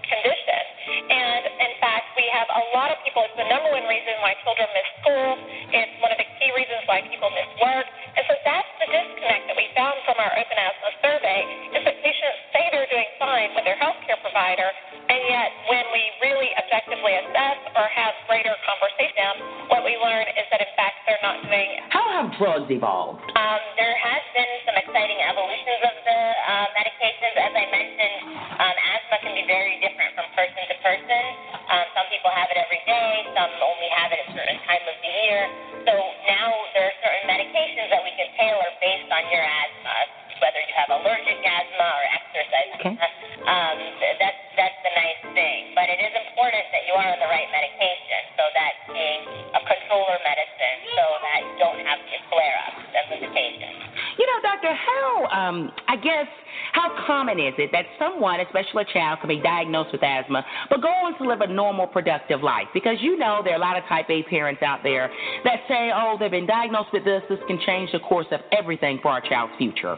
[0.08, 0.73] condition.
[0.94, 4.38] And in fact, we have a lot of people, it's the number one reason why
[4.46, 5.30] children miss school.
[5.74, 7.88] It's one of the key reasons why people miss work.
[8.14, 11.40] And so that's the disconnect that we found from our open asthma survey
[11.74, 14.70] is that patients say they're doing fine with their healthcare provider,
[15.10, 20.46] and yet when we really objectively assess or have greater conversation, what we learn is
[20.54, 23.26] that in fact they're not doing How have drugs evolved?
[23.34, 27.36] Um, there has been some exciting evolutions of the uh, medications.
[27.40, 28.18] As I mentioned,
[28.62, 31.24] um, asthma can be very different from person to person.
[31.72, 34.96] Um, some people have it every day, some only have it at certain time of
[35.00, 35.40] the year.
[35.88, 35.94] So
[36.28, 39.96] now there are certain medications that we can tailor based on your asthma,
[40.44, 42.92] whether you have allergic asthma or exercise Okay.
[42.92, 43.08] asthma.
[43.48, 43.78] Um,
[44.20, 45.72] that's that's the nice thing.
[45.80, 49.24] But it is important that you are on the right medication, so that being
[49.56, 53.80] a controller medicine, so that you don't have your flare-ups and limitations.
[54.20, 56.28] You know, doctor, how um I guess
[56.74, 60.82] how common is it that someone, especially a child, can be diagnosed with asthma but
[60.82, 62.68] go on to live a normal, productive life?
[62.74, 65.10] Because you know there are a lot of type A parents out there
[65.46, 69.00] that say, Oh, they've been diagnosed with this, this can change the course of everything
[69.02, 69.98] for our child's future.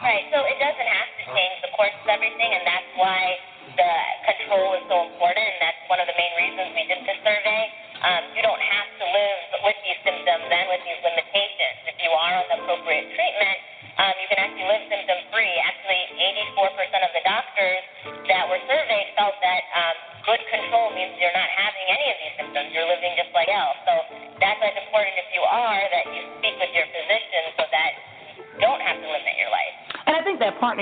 [0.00, 3.36] Right, so it doesn't have to change the course of everything, and that's why
[3.76, 3.92] the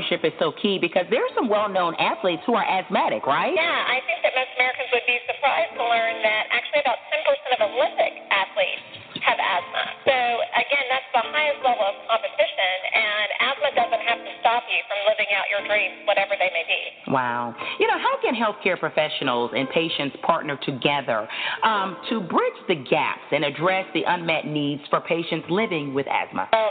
[0.09, 2.43] And I think that partnership is so key because there are some well known athletes
[2.47, 3.53] who are asthmatic, right?
[3.55, 7.29] Yeah, I think that most Americans would be surprised to learn that actually about 10%
[7.53, 9.85] of Olympic athletes have asthma.
[10.09, 10.17] So
[10.57, 14.99] again, that's the highest level of competition, and asthma doesn't have to stop you from
[15.09, 17.13] living out your dreams, whatever they may be.
[17.13, 17.55] Wow.
[17.79, 21.29] You know, how can healthcare professionals and patients partner together
[21.65, 26.49] um, to bridge the gaps and address the unmet needs for patients living with asthma?
[26.53, 26.71] Well,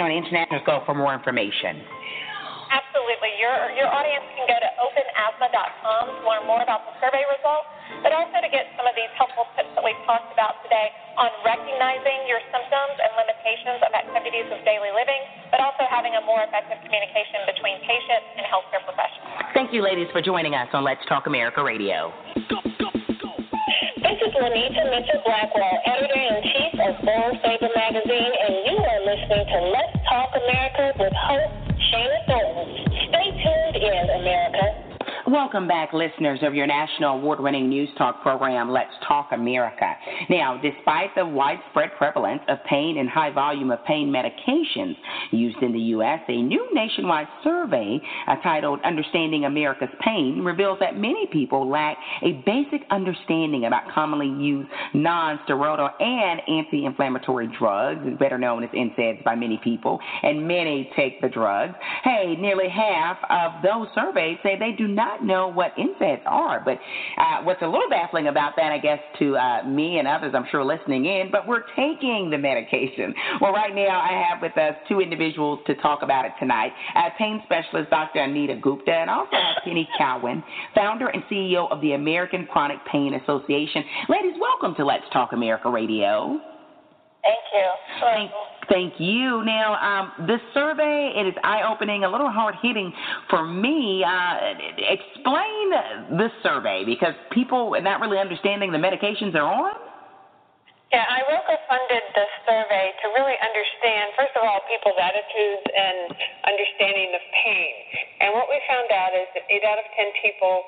[0.00, 1.84] can our national and internationals go for more information?
[2.70, 3.34] Absolutely.
[3.36, 7.66] Your your audience can go to openasthma.com to learn more about the survey results,
[8.00, 10.88] but also to get some of these helpful tips that we've talked about today
[11.18, 15.18] on recognizing your symptoms and limitations of activities of daily living,
[15.50, 19.50] but also having a more effective communication between patients and healthcare professionals.
[19.50, 22.14] Thank you, ladies, for joining us on Let's Talk America Radio.
[24.00, 29.00] This is Lanita Mitchell Blackwell, editor in chief of Born Saber magazine, and you are
[29.00, 31.52] listening to Let's Talk America with host
[31.92, 32.74] Shana Thornton.
[33.08, 34.90] Stay tuned in, America.
[35.26, 39.94] Welcome back, listeners of your national award winning news talk program, Let's Talk America.
[40.28, 44.59] Now, despite the widespread prevalence of pain and high volume of pain medications
[45.30, 50.96] used in the U.S., a new nationwide survey uh, titled Understanding America's Pain reveals that
[50.96, 58.00] many people lack a basic understanding about commonly used non steroidal and anti inflammatory drugs,
[58.18, 61.74] better known as NSAIDs by many people, and many take the drugs.
[62.02, 66.60] Hey, nearly half of those surveys say they do not know what NSAIDs are.
[66.64, 66.78] But
[67.18, 70.46] uh, what's a little baffling about that, I guess, to uh, me and others, I'm
[70.50, 73.14] sure, listening in, but we're taking the medication.
[73.40, 77.10] Well, right now, I have with us two individuals to talk about it tonight uh,
[77.18, 78.20] pain specialist Dr.
[78.20, 80.42] Anita Gupta, and also have Penny Cowan,
[80.74, 83.84] founder and CEO of the American Chronic Pain Association.
[84.08, 86.40] Ladies, welcome to Let's Talk America Radio.
[87.22, 87.70] Thank you.
[88.00, 88.30] Thank,
[88.70, 89.44] thank you.
[89.44, 92.90] Now, um, the survey it is eye opening, a little hard hitting
[93.28, 94.02] for me.
[94.02, 94.36] Uh,
[94.78, 99.89] explain this survey because people are not really understanding the medications they're on.
[100.90, 106.10] Yeah, Iroko funded the survey to really understand, first of all, people's attitudes and
[106.50, 107.74] understanding of pain.
[108.18, 110.66] And what we found out is that 8 out of 10 people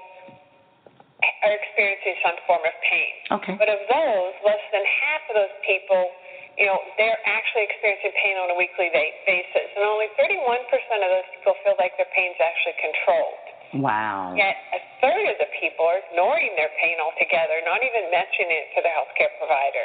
[1.43, 3.15] are experiencing some form of pain.
[3.35, 3.55] Okay.
[3.59, 6.07] But of those, less than half of those people
[6.59, 9.69] you know, they're actually experiencing pain on a weekly basis.
[9.73, 13.45] And only 31% of those people feel like their pain's actually controlled.
[13.81, 14.37] Wow.
[14.37, 18.69] Yet a third of the people are ignoring their pain altogether, not even mentioning it
[18.77, 19.85] to the healthcare provider.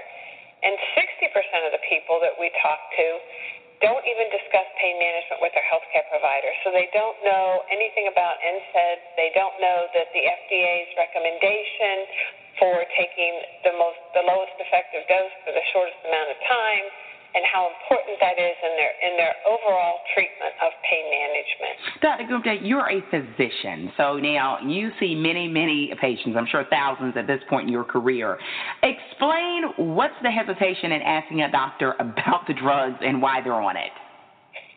[0.65, 3.07] And 60% of the people that we talk to
[3.77, 6.49] don't even discuss pain management with their healthcare provider.
[6.65, 9.05] So they don't know anything about NSAIDs.
[9.13, 12.09] They don't know that the FDA's recommendation
[12.57, 16.85] for taking the most the lowest effective dose for the shortest amount of time
[17.37, 21.77] and how important that is in their in their overall treatment of pain management.
[22.01, 22.25] Dr.
[22.25, 26.33] Gupta, you're a physician, so now you see many, many patients.
[26.33, 28.41] I'm sure thousands at this point in your career.
[28.81, 33.77] Explain what's the hesitation in asking a doctor about the drugs and why they're on
[33.77, 33.93] it.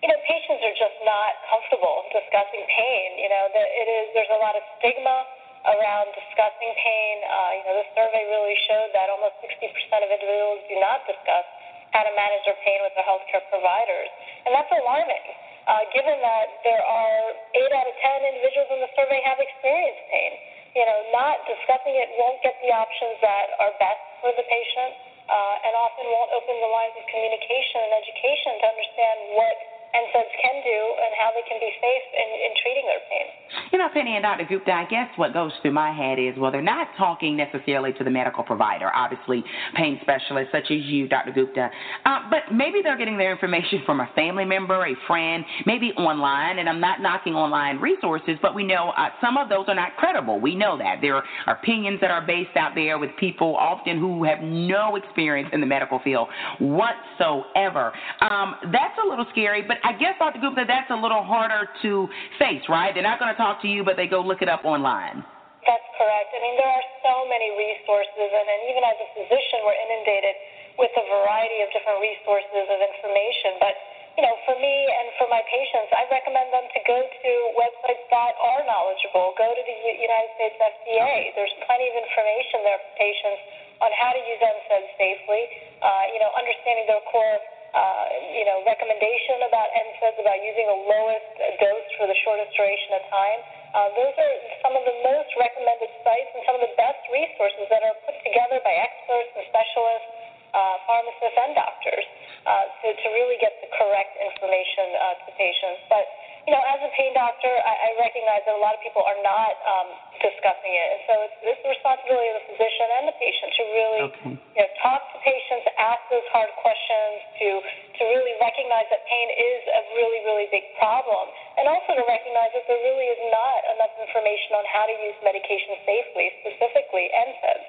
[0.05, 3.09] You know, patients are just not comfortable discussing pain.
[3.25, 5.17] You know, it is there's a lot of stigma
[5.65, 7.15] around discussing pain.
[7.25, 9.65] Uh, you know, the survey really showed that almost 60%
[10.05, 11.45] of individuals do not discuss
[11.93, 14.11] how to manage their pain with their healthcare providers,
[14.47, 15.27] and that's alarming.
[15.69, 17.21] Uh, given that there are
[17.55, 20.33] eight out of ten individuals in the survey have experienced pain,
[20.75, 24.93] you know, not discussing it won't get the options that are best for the patient,
[25.31, 29.57] uh, and often won't open the lines of communication and education to understand what
[29.91, 33.27] NSAIDs can do and how they can be safe in, in treating their pain.
[33.73, 34.47] You know, Penny and Dr.
[34.47, 38.05] Gupta, I guess what goes through my head is, well, they're not talking necessarily to
[38.05, 39.43] the medical provider, obviously
[39.75, 41.33] pain specialists such as you, Dr.
[41.33, 41.71] Gupta,
[42.05, 46.59] uh, but maybe they're getting their information from a family member, a friend, maybe online,
[46.59, 49.97] and I'm not knocking online resources, but we know uh, some of those are not
[49.97, 50.41] credible.
[50.41, 50.99] We know that.
[51.01, 55.51] There are opinions that are based out there with people often who have no experience
[55.53, 56.29] in the medical field
[56.61, 57.93] whatsoever.
[58.21, 60.41] Um, that's a little scary, but I guess, Dr.
[60.41, 62.09] Gupta, that's a little harder to
[62.39, 62.93] face, right?
[62.93, 65.25] They're not going to talk to you, but they go look it up online.
[65.67, 66.29] That's correct.
[66.33, 70.35] I mean, there are so many resources, and, and even as a physician, we're inundated
[70.81, 73.61] with a variety of different resources of information.
[73.61, 73.77] But
[74.19, 78.05] you know, for me and for my patients, I recommend them to go to websites
[78.11, 79.33] that are knowledgeable.
[79.39, 81.33] Go to the United States FDA.
[81.39, 83.41] There's plenty of information there for patients
[83.81, 85.43] on how to use NSAIDs safely.
[85.81, 87.39] Uh, you know, understanding their core
[87.71, 88.05] uh,
[88.35, 91.31] you know, recommendation about NSAIDs, about using the lowest
[91.63, 93.41] dose for the shortest duration of time.
[93.71, 94.35] Uh, those are
[94.67, 98.19] some of the most recommended sites and some of the best resources that are put
[98.27, 100.11] together by experts and specialists,
[100.51, 102.07] uh, pharmacists, and doctors
[102.51, 105.87] uh, to, to really get the correct information uh, to patients.
[105.87, 106.07] But
[106.51, 109.23] you know, as a pain doctor, I, I recognize that a lot of people are
[109.23, 109.87] not um,
[110.19, 111.15] discussing it, and so
[111.47, 114.35] it's, the responsibility of the physician and the patient to really okay.
[114.35, 119.31] you know, talk to patients, ask those hard questions, to to really recognize that pain
[119.31, 123.59] is a really really big problem, and also to recognize that there really is not
[123.79, 127.67] enough information on how to use medication safely, specifically NSAIDs.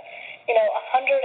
[0.50, 0.66] You know,
[0.98, 1.22] 123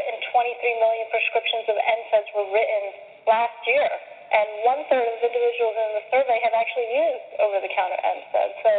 [0.76, 2.84] million prescriptions of NSAIDs were written
[3.24, 3.88] last year
[4.32, 8.56] and one third of individuals in the survey have actually used over the counter NSAIDs.
[8.66, 8.72] So,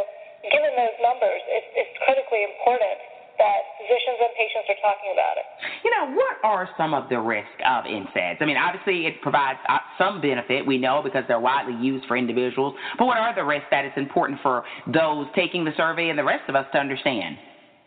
[0.51, 2.97] given those numbers, it's, it's critically important
[3.37, 5.45] that physicians and patients are talking about it.
[5.85, 8.41] You know, what are some of the risks of NSAIDs?
[8.41, 12.17] I mean, obviously it provides uh, some benefit, we know, because they're widely used for
[12.17, 12.73] individuals.
[12.97, 16.25] But what are the risks that it's important for those taking the survey and the
[16.25, 17.37] rest of us to understand?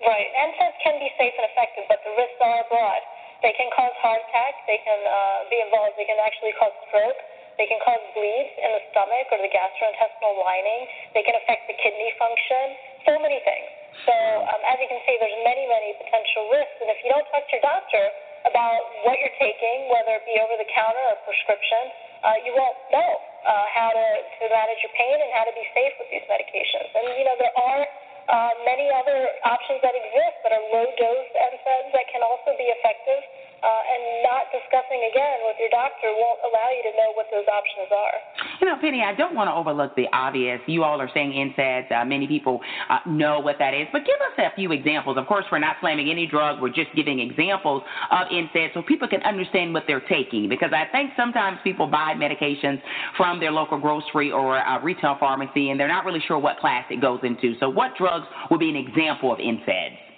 [0.00, 0.28] Right.
[0.32, 3.02] NSAIDs can be safe and effective, but the risks are broad.
[3.42, 5.96] They can cause heart attack, They can uh, be involved.
[5.96, 7.16] They can actually cause stroke.
[7.60, 10.88] They can cause bleeds in the stomach or the gastrointestinal lining.
[11.12, 12.64] They can affect the kidney function.
[13.04, 13.68] So many things.
[14.08, 14.16] So
[14.48, 16.80] um, as you can see, there's many, many potential risks.
[16.80, 18.04] And if you don't talk to your doctor
[18.48, 21.92] about what you're taking, whether it be over the counter or prescription,
[22.24, 23.12] uh, you won't know
[23.44, 24.06] uh, how to,
[24.40, 26.88] to manage your pain and how to be safe with these medications.
[26.96, 27.82] And you know there are
[28.30, 32.68] uh, many other options that exist that are low dose NSAIDs that can also be
[32.72, 33.20] effective
[33.62, 37.46] uh, and not discussing again with your doctor won't allow you to know what those
[37.48, 38.16] options are.
[38.60, 40.60] You know, Penny, I don't want to overlook the obvious.
[40.66, 41.92] You all are saying NSAIDs.
[41.92, 45.16] Uh, many people uh, know what that is, but give us a few examples.
[45.16, 46.60] Of course, we're not slamming any drug.
[46.60, 50.48] We're just giving examples of NSAIDs so people can understand what they're taking.
[50.48, 52.80] Because I think sometimes people buy medications
[53.16, 56.84] from their local grocery or a retail pharmacy, and they're not really sure what class
[56.90, 57.54] it goes into.
[57.60, 60.09] So, what drugs would be an example of NSAIDs?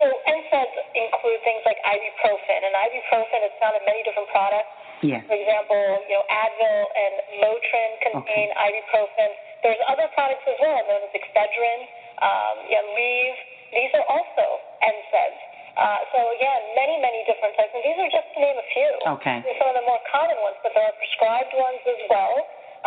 [0.00, 4.72] So NSAIDs include things like ibuprofen, and ibuprofen is found in many different products.
[5.04, 5.20] Yes.
[5.28, 8.68] For example, you know, Advil and Motrin contain okay.
[8.72, 9.28] ibuprofen.
[9.60, 11.80] There's other products as well, known as Excedrin,
[12.24, 13.38] um, yeah, Aleve.
[13.76, 14.44] These are also
[14.80, 15.40] NSAIDs.
[15.76, 18.90] Uh, so again, many, many different types, and these are just to name a few.
[19.20, 19.36] Okay.
[19.44, 22.34] These are some of the more common ones, but there are prescribed ones as well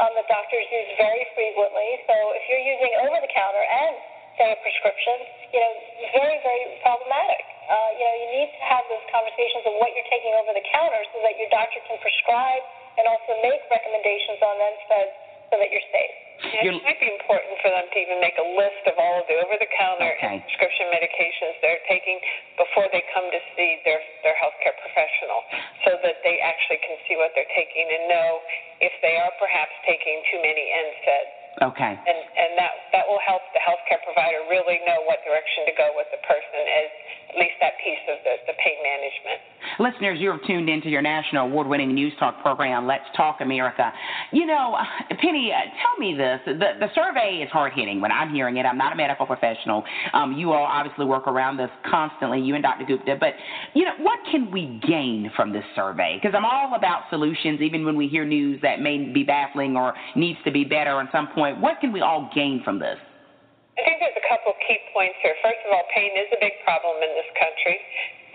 [0.01, 1.89] um, that doctors use very frequently.
[2.09, 3.93] So if you're using over the counter and
[4.38, 5.18] say a prescription,
[5.54, 5.74] you know,
[6.18, 7.44] very, very problematic.
[7.70, 10.66] Uh, you know, you need to have those conversations of what you're taking over the
[10.74, 12.64] counter so that your doctor can prescribe
[13.00, 15.14] and also make recommendations on NSAIDs
[15.50, 16.16] so that you're safe.
[16.44, 19.26] Yeah, it might be important for them to even make a list of all of
[19.32, 20.28] the over-the-counter okay.
[20.28, 22.20] and prescription medications they're taking
[22.60, 25.40] before they come to see their their healthcare professional,
[25.88, 28.44] so that they actually can see what they're taking and know
[28.84, 31.32] if they are perhaps taking too many NSAIDs.
[31.70, 31.94] Okay.
[31.96, 34.12] And and that that will help the healthcare provider
[34.54, 36.89] really know what direction to go with the person as
[37.34, 39.41] at least that piece of the, the pain management.
[39.82, 43.91] Listeners, you have tuned into your national award winning news talk program, Let's Talk America.
[44.32, 44.78] You know,
[45.22, 46.39] Penny, uh, tell me this.
[46.45, 48.66] The, the survey is hard hitting when I'm hearing it.
[48.66, 49.84] I'm not a medical professional.
[50.14, 52.86] Um, you all obviously work around this constantly, you and Dr.
[52.86, 53.18] Gupta.
[53.20, 53.34] But,
[53.74, 56.20] you know, what can we gain from this survey?
[56.22, 59.93] Because I'm all about solutions, even when we hear news that may be baffling or
[60.16, 61.60] needs to be better at some point.
[61.60, 62.97] What can we all gain from this?
[63.74, 65.34] I think there's a couple key points here.
[65.41, 67.82] First of all, pain is a big problem in this country.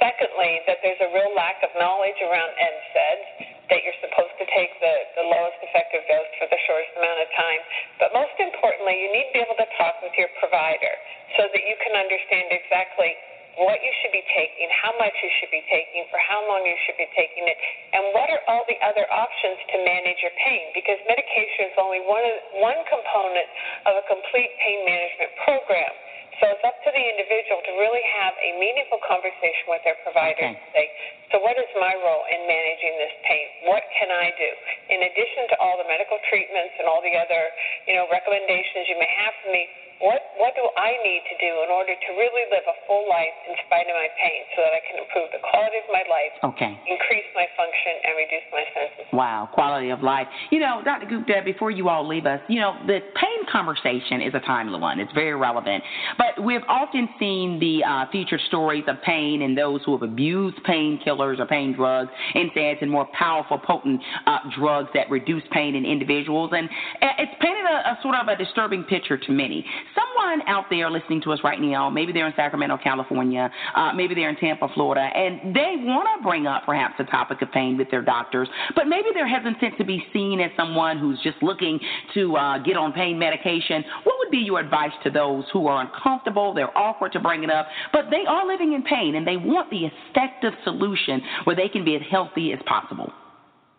[0.03, 3.27] Secondly, that there's a real lack of knowledge around NSAIDs,
[3.71, 7.29] that you're supposed to take the, the lowest effective dose for the shortest amount of
[7.39, 7.61] time.
[8.03, 10.95] But most importantly, you need to be able to talk with your provider
[11.39, 13.15] so that you can understand exactly
[13.59, 16.79] what you should be taking, how much you should be taking, for how long you
[16.87, 17.59] should be taking it,
[17.95, 20.71] and what are all the other options to manage your pain.
[20.75, 22.23] Because medication is only one,
[22.63, 23.49] one component
[23.91, 25.93] of a complete pain management program.
[26.39, 30.39] So it's up to the individual to really have a meaningful conversation with their provider
[30.39, 30.55] okay.
[30.55, 30.87] and say,
[31.35, 33.47] so what is my role in managing this pain?
[33.67, 34.51] What can I do?
[34.95, 37.51] In addition to all the medical treatments and all the other,
[37.91, 39.67] you know, recommendations you may have for me,
[40.01, 43.35] what what do I need to do in order to really live a full life
[43.51, 46.35] in spite of my pain so that I can improve the quality of my life,
[46.55, 46.73] Okay.
[46.87, 49.09] increase my function, and reduce my symptoms?
[49.13, 50.31] Wow, quality of life.
[50.51, 51.07] You know, Dr.
[51.07, 55.01] Gupta, before you all leave us, you know, the pain conversation is a timely one.
[55.01, 55.83] It's very relevant.
[56.17, 60.59] But we've often seen the uh, featured stories of pain and those who have abused
[60.63, 65.85] painkillers or pain drugs, NSAIDs, and more powerful, potent uh, drugs that reduce pain in
[65.85, 66.51] individuals.
[66.55, 66.69] And
[67.03, 69.65] uh, it's painted a, a sort of a disturbing picture to many.
[69.95, 74.15] Someone out there listening to us right now, maybe they're in Sacramento, California, uh, maybe
[74.15, 77.77] they're in Tampa, Florida, and they want to bring up perhaps the topic of pain
[77.77, 81.79] with their doctors, but maybe they're hesitant to be seen as someone who's just looking
[82.15, 83.85] to uh, get on pain medication.
[84.05, 87.51] What would be your advice to those who are uncomfortable, they're awkward to bring it
[87.51, 91.69] up, but they are living in pain and they want the effective solution where they
[91.69, 93.13] can be as healthy as possible?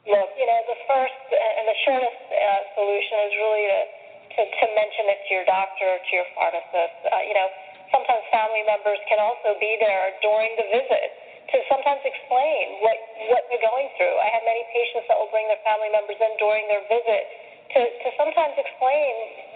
[0.07, 3.98] Look, you know, the first and the shortest uh, solution is really to,
[4.45, 6.97] to, mention it to your doctor or to your pharmacist.
[7.03, 7.47] Uh, you know,
[7.91, 11.09] sometimes family members can also be there during the visit
[11.49, 12.97] to sometimes explain what,
[13.33, 14.15] what they're going through.
[14.21, 17.25] I have many patients that will bring their family members in during their visit
[17.73, 19.11] to, to sometimes explain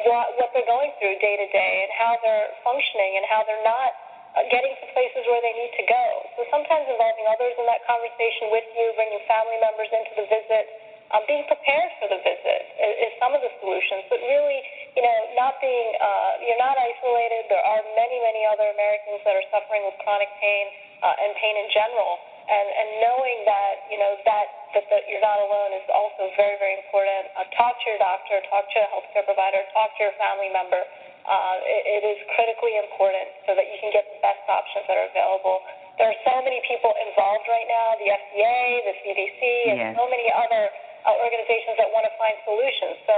[0.10, 3.66] what, what they're going through day to day and how they're functioning and how they're
[3.66, 3.94] not
[4.34, 6.06] uh, getting to places where they need to go.
[6.38, 10.66] So sometimes involving others in that conversation with you, bringing family members into the visit,
[11.14, 14.10] um, being prepared for the visit is, is some of the solutions.
[14.10, 14.60] But really,
[14.98, 17.54] you know, not being, uh, you're not isolated.
[17.54, 20.66] There are many, many other Americans that are suffering with chronic pain
[21.06, 22.18] uh, and pain in general.
[22.44, 26.58] And, and knowing that, you know, that, that, that you're not alone is also very,
[26.60, 27.30] very important.
[27.40, 30.82] Uh, talk to your doctor, talk to a healthcare provider, talk to your family member.
[31.24, 35.00] Uh, it, it is critically important so that you can get the best options that
[35.00, 35.64] are available.
[35.96, 38.60] There are so many people involved right now the FDA,
[38.92, 39.40] the CDC,
[39.72, 39.92] and Yes.
[39.96, 40.68] so many other
[41.04, 42.96] uh, organizations that want to find solutions.
[43.08, 43.16] So,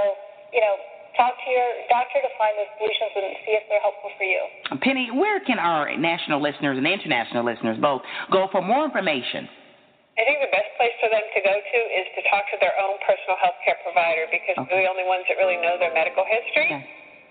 [0.52, 0.74] you know,
[1.16, 4.42] talk to your doctor to find those solutions and see if they're helpful for you.
[4.84, 9.48] Penny, where can our national listeners and international listeners both go for more information?
[10.16, 12.72] I think the best place for them to go to is to talk to their
[12.80, 16.24] own personal health care provider because they're the only ones that really know their medical
[16.24, 16.72] history.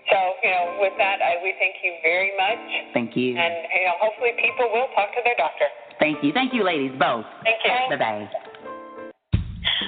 [0.06, 2.62] So, you know, with that, I, we thank you very much.
[2.94, 3.34] Thank you.
[3.34, 5.66] And, you know, hopefully people will talk to their doctor.
[5.98, 6.30] Thank you.
[6.30, 7.26] Thank you, ladies, both.
[7.42, 7.74] Thank you.
[7.90, 8.45] Bye bye.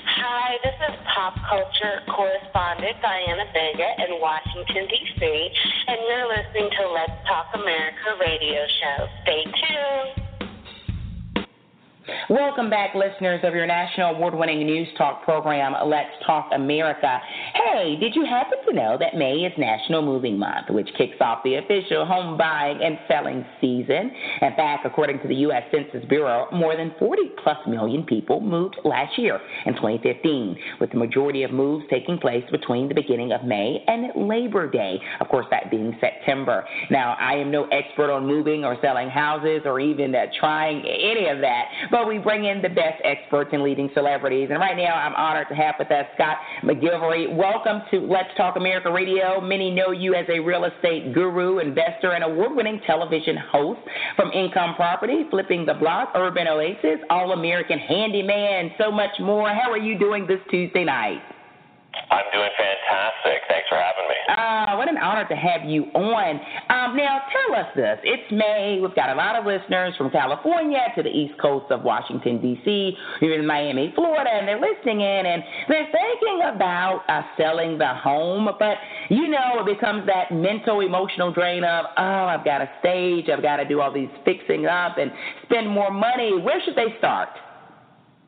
[0.09, 5.21] Hi, this is pop culture correspondent Diana Vega in Washington, D.C.,
[5.87, 9.07] and you're listening to Let's Talk America radio show.
[9.23, 10.28] Stay tuned.
[12.31, 17.21] Welcome back, listeners of your national award winning news talk program, Let's Talk America.
[17.55, 21.43] Hey, did you happen to know that May is National Moving Month, which kicks off
[21.45, 24.11] the official home buying and selling season?
[24.41, 25.65] In fact, according to the U.S.
[25.71, 30.99] Census Bureau, more than 40 plus million people moved last year in 2015, with the
[30.99, 35.47] majority of moves taking place between the beginning of May and Labor Day, of course,
[35.51, 36.65] that being September.
[36.91, 41.29] Now, I am no expert on moving or selling houses or even uh, trying any
[41.29, 44.49] of that, but we bring in the best experts and leading celebrities.
[44.51, 47.35] And right now, I'm honored to have with us Scott McGillivray.
[47.35, 49.41] Welcome to Let's Talk America Radio.
[49.41, 53.81] Many know you as a real estate guru, investor, and award winning television host
[54.17, 59.49] from Income Property, Flipping the Block, Urban Oasis, All American Handyman, so much more.
[59.49, 61.23] How are you doing this Tuesday night?
[62.11, 63.43] I'm doing fantastic.
[63.49, 64.17] Thanks for having me.
[64.31, 66.41] Ah, what an honor to have you on.
[66.71, 67.99] Um, now, tell us this.
[68.03, 68.79] It's May.
[68.81, 72.97] We've got a lot of listeners from California to the east coast of Washington, D.C.,
[73.21, 78.49] even Miami, Florida, and they're listening in and they're thinking about uh, selling the home.
[78.59, 78.77] But,
[79.11, 83.43] you know, it becomes that mental, emotional drain of, oh, I've got to stage, I've
[83.43, 85.11] got to do all these fixing up and
[85.45, 86.41] spend more money.
[86.41, 87.29] Where should they start?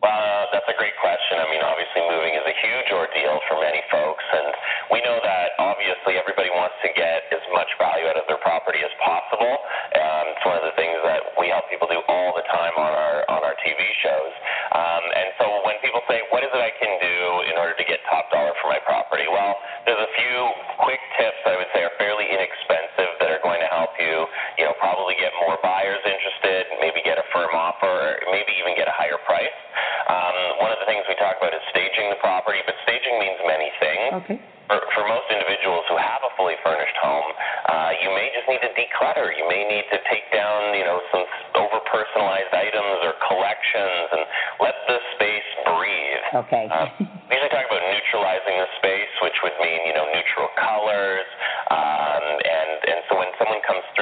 [0.01, 1.41] Well, uh, that's a great question.
[1.41, 4.49] I mean, obviously, moving is a huge ordeal for many folks, and
[4.93, 8.81] we know that obviously everybody wants to get as much value out of their property
[8.85, 9.57] as possible.
[9.97, 12.93] Um, it's one of the things that we help people do all the time on
[12.93, 14.33] our on our TV shows.
[14.73, 17.17] Um, and so when people say, "What is it I can do
[17.53, 19.53] in order to get top dollar for my property?" Well,
[19.85, 20.37] there's a few
[20.81, 23.10] quick tips I would say are fairly inexpensive
[24.59, 24.65] you.
[24.67, 28.89] Know, probably get more buyers interested, maybe get a firm offer, or maybe even get
[28.89, 29.59] a higher price.
[30.09, 33.39] Um, one of the things we talk about is staging the property, but staging means
[33.47, 34.11] many things.
[34.25, 34.39] Okay.
[34.71, 37.35] For, for most individuals who have a fully furnished home,
[37.67, 39.35] uh, you may just need to declutter.
[39.35, 41.27] You may need to take down, you know, some
[41.59, 44.23] over personalized items or collections and
[44.63, 46.47] let the space breathe.
[46.47, 46.71] Okay.
[46.71, 51.27] Um, we usually talk about neutralizing the space, which would mean, you know, neutral colors.
[51.75, 54.00] Um, and, and so when someone comes through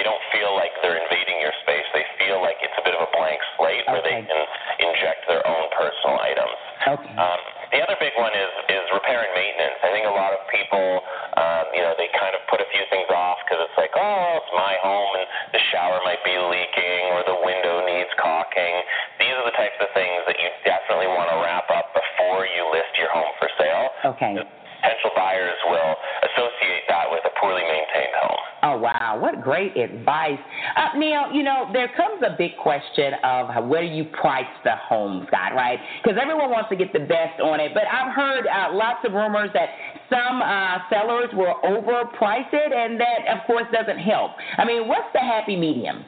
[0.00, 1.84] they don't feel like they're invading your space.
[1.92, 3.92] They feel like it's a bit of a blank slate okay.
[3.92, 4.40] where they can
[4.80, 6.56] inject their own personal items.
[6.88, 7.12] Okay.
[7.20, 9.76] Um, the other big one is is repair and maintenance.
[9.84, 11.04] I think a lot of people,
[11.36, 14.40] um, you know, they kind of put a few things off because it's like, oh,
[14.40, 18.80] it's my home, and the shower might be leaking or the window needs caulking.
[19.20, 22.64] These are the types of things that you definitely want to wrap up before you
[22.72, 24.16] list your home for sale.
[24.16, 24.40] Okay.
[24.80, 28.40] Potential buyers will associate that with a poorly maintained home.
[28.62, 29.18] Oh, wow.
[29.20, 30.40] What great advice.
[30.76, 35.24] Uh, Neil, you know, there comes a big question of where you price the home,
[35.28, 35.78] Scott, right?
[36.02, 37.72] Because everyone wants to get the best on it.
[37.74, 39.68] But I've heard uh, lots of rumors that
[40.08, 44.32] some uh, sellers will overprice it, and that, of course, doesn't help.
[44.56, 46.04] I mean, what's the happy medium?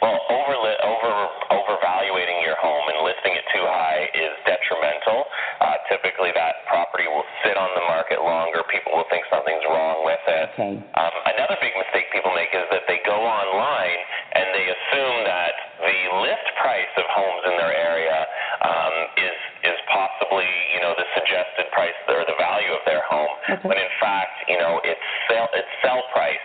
[0.00, 1.28] Well, over over
[1.76, 5.28] overvaluating your home and listing it too high is detrimental.
[5.60, 8.64] Uh, typically, that property will sit on the market longer.
[8.72, 10.48] People will think something's wrong with it.
[10.56, 10.80] Okay.
[10.80, 14.00] Um, another big mistake people make is that they go online
[14.32, 15.52] and they assume that
[15.84, 18.24] the list price of homes in their area
[18.64, 19.36] um, is
[19.68, 23.68] is possibly you know the suggested price or the value of their home, okay.
[23.68, 26.40] when in fact you know it's sell it's sell price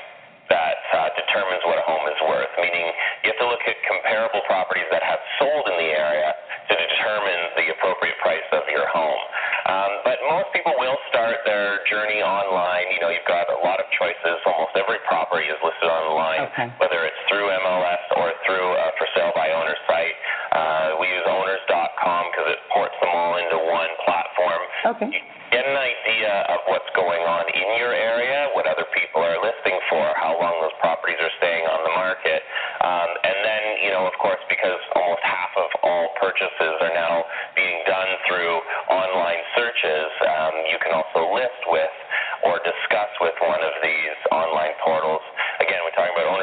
[0.51, 2.51] that uh, determines what a home is worth.
[2.59, 2.91] Meaning,
[3.23, 6.35] you have to look at comparable properties that have sold in the area
[6.67, 9.23] to determine the appropriate price of your home.
[9.71, 12.91] Um, but most people will start their journey online.
[12.91, 14.43] You know, you've got a lot of choices.
[14.43, 16.67] Almost every property is listed online, okay.
[16.83, 20.17] whether it's through MLS or through a for sale by owner site.
[20.51, 24.61] Uh, we use owners.com because it ports them all into one platform.
[24.99, 25.07] Okay.
[25.15, 25.21] You
[25.51, 28.80] get an idea of what's going on in your area, what other
[32.91, 37.23] Um, and then, you know, of course, because almost half of all purchases are now
[37.55, 38.59] being done through
[38.91, 41.95] online searches, um, you can also list with
[42.43, 45.23] or discuss with one of these online portals.
[45.63, 46.35] Again, we're talking about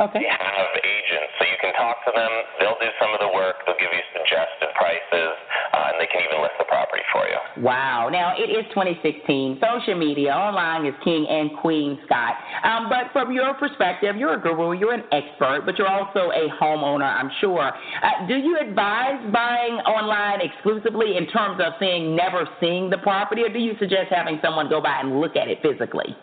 [0.00, 0.24] Okay.
[0.24, 2.32] They have agents, so you can talk to them.
[2.58, 3.60] They'll do some of the work.
[3.66, 5.32] They'll give you suggested prices,
[5.76, 7.38] uh, and they can even list the property for you.
[7.62, 8.08] Wow.
[8.10, 9.60] Now, it is 2016.
[9.60, 12.34] Social media, online is king and queen, Scott.
[12.64, 16.48] Um, but from your perspective, you're a guru, you're an expert, but you're also a
[16.56, 17.68] homeowner, I'm sure.
[17.68, 23.42] Uh, do you advise buying online exclusively in terms of saying never seeing the property,
[23.42, 26.16] or do you suggest having someone go by and look at it physically?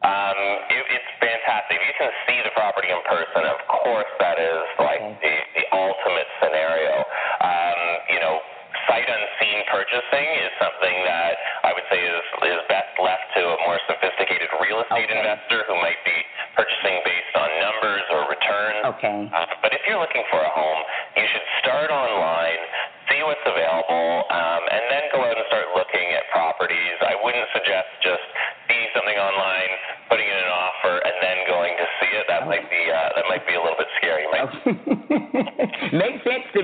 [0.00, 0.38] Um,
[0.72, 1.76] it, it's fantastic.
[1.76, 5.16] If you can see the property in person, of course, that is like Okay.
[5.20, 7.04] the, the ultimate scenario.
[7.44, 7.78] Um,
[8.08, 8.40] you know,
[8.88, 11.36] sight unseen purchasing is something that
[11.68, 15.20] I would say is, is best left to a more sophisticated real estate Okay.
[15.20, 16.16] investor who might be
[16.56, 18.82] purchasing based on numbers or returns.
[18.96, 19.18] Okay.
[19.36, 20.80] Uh, but if you're looking for a home,
[21.20, 22.60] you should start online,
[23.12, 26.96] see what's available, um, and then go out and start looking at properties.
[27.04, 28.24] I wouldn't suggest just
[28.70, 29.70] seeing something online,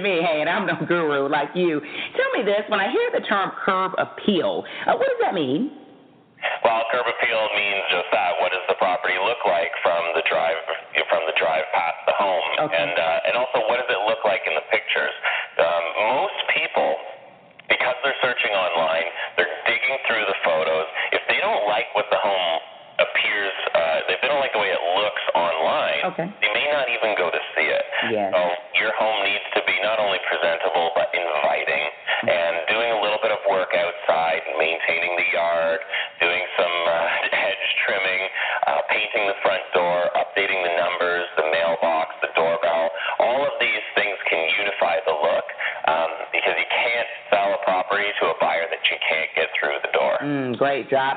[0.06, 0.22] me.
[0.22, 1.80] Hey, and I'm no guru like you.
[2.14, 5.70] Tell me this: when I hear the term curb appeal, uh, what does that mean?
[6.62, 8.25] Well, curb appeal means just that.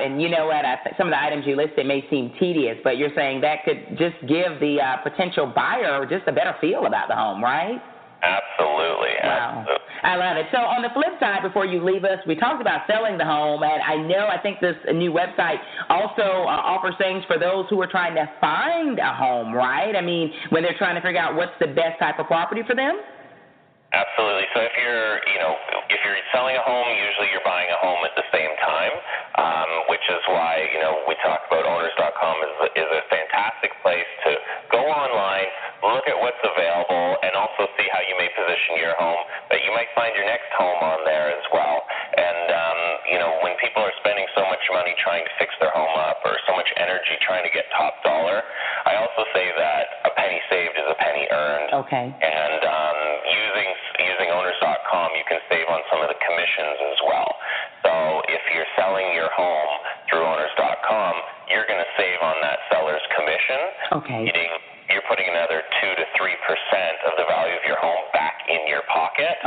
[0.09, 0.65] And you know what?
[0.65, 3.63] I th- some of the items you listed may seem tedious, but you're saying that
[3.63, 7.81] could just give the uh, potential buyer just a better feel about the home, right?
[8.23, 9.15] Absolutely.
[9.23, 9.63] Wow.
[9.63, 9.85] Absolutely.
[10.03, 10.47] I love it.
[10.51, 13.63] So on the flip side, before you leave us, we talked about selling the home,
[13.63, 17.79] and I know I think this new website also uh, offers things for those who
[17.81, 19.95] are trying to find a home, right?
[19.95, 22.75] I mean, when they're trying to figure out what's the best type of property for
[22.75, 22.99] them.
[23.89, 24.45] Absolutely.
[24.53, 25.57] So if you're, you know,
[25.89, 28.93] if you're selling a home, usually you're buying a home at the same time,
[30.09, 34.31] is why, you know, we talk about owners.com is, is a fantastic place to
[34.73, 35.49] go online,
[35.85, 39.21] look at what's available, and also see how you may position your home.
[39.49, 41.85] But you might find your next home on there as well.
[42.17, 42.79] And, um,
[43.13, 46.21] you know, when people are spending so much money trying to fix their home up
[46.25, 48.41] or so much energy trying to get top dollar,
[48.85, 51.69] I also say that a penny saved is a penny earned.
[51.85, 52.07] Okay.
[52.09, 52.99] And um,
[53.29, 57.31] using using owners.com, you can save on some of the commissions as well.
[57.83, 59.58] So if you're selling your home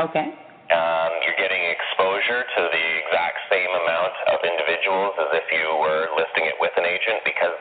[0.02, 0.34] Okay.
[0.74, 6.10] Um, you're getting exposure to the exact same amount of individuals as if you were
[6.18, 7.54] listing it with an agent because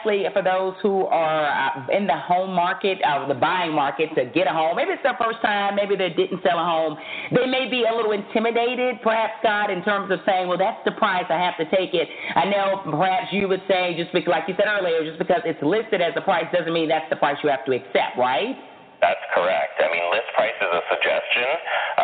[0.00, 4.26] lastly, for those who are uh, in the home market, uh, the buying market to
[4.26, 6.96] get a home, maybe it's their first time, maybe they didn't sell a home,
[7.32, 10.92] they may be a little intimidated, perhaps, Scott, in terms of saying, well, that's the
[10.92, 12.08] price, I have to take it.
[12.34, 15.62] I know perhaps you would say, just because, like you said earlier, just because it's
[15.62, 18.56] listed as a price doesn't mean that's the price you have to accept, right?
[19.00, 19.80] That's correct.
[19.80, 21.48] I mean, list price is a suggestion.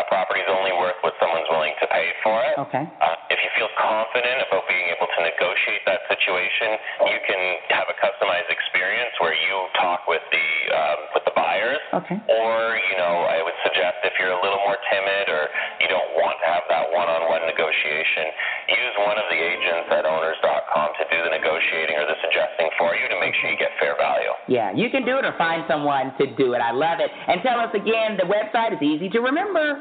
[0.00, 2.56] A property is only worth what someone's willing to pay for it.
[2.56, 2.88] Okay.
[3.04, 3.15] Uh,
[3.56, 6.76] feel confident about being able to negotiate that situation,
[7.08, 7.40] you can
[7.72, 11.80] have a customized experience where you talk with the um, with the buyers.
[11.96, 12.20] Okay.
[12.28, 15.48] Or you know, I would suggest if you're a little more timid or
[15.80, 18.28] you don't want to have that one-on-one negotiation,
[18.68, 22.92] use one of the agents at owners.com to do the negotiating or the suggesting for
[22.92, 24.32] you to make sure you get fair value.
[24.46, 26.60] Yeah, you can do it or find someone to do it.
[26.60, 27.08] I love it.
[27.08, 29.80] And tell us again, the website is easy to remember.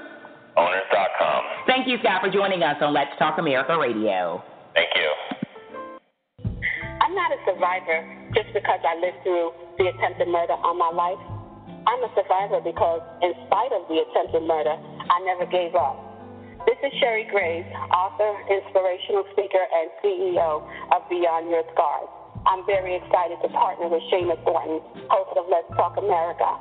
[0.56, 1.15] Owners.com.
[1.76, 4.40] Thank you, Scott, for joining us on Let's Talk America Radio.
[4.72, 5.12] Thank you.
[7.04, 8.00] I'm not a survivor
[8.32, 11.20] just because I lived through the attempted murder on my life.
[11.84, 16.00] I'm a survivor because, in spite of the attempted murder, I never gave up.
[16.64, 20.64] This is Sherry Graves, author, inspirational speaker, and CEO
[20.96, 22.08] of Beyond Your Scars.
[22.48, 24.80] I'm very excited to partner with Shana Thornton,
[25.12, 26.56] host of Let's Talk America.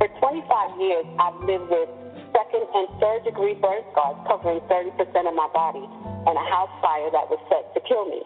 [0.00, 2.07] For 25 years, I've lived with
[2.38, 4.94] second and third degree burn scars covering 30%
[5.26, 8.22] of my body and a house fire that was set to kill me.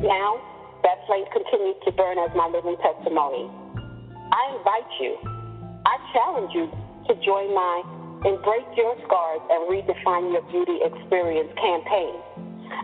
[0.00, 0.40] Now,
[0.80, 3.52] that flame continues to burn as my living testimony.
[4.32, 5.12] I invite you,
[5.84, 6.72] I challenge you
[7.08, 7.84] to join my
[8.24, 12.16] Embrace Your Scars and Redefine Your Beauty Experience campaign.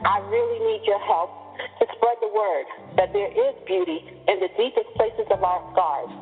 [0.04, 1.32] I really need your help
[1.80, 2.66] to spread the word
[3.00, 6.12] that there is beauty in the deepest places of our scars.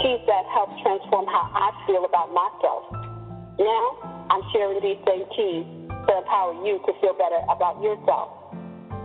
[0.00, 2.88] keys that help transform how I feel about myself.
[3.58, 3.84] Now,
[4.30, 8.34] I'm sharing these same keys to empower you to feel better about yourself.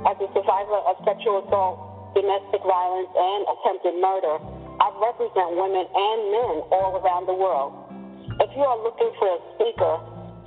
[0.07, 4.35] As a survivor of sexual assault, domestic violence, and attempted murder,
[4.79, 7.75] I represent women and men all around the world.
[8.39, 9.93] If you are looking for a speaker,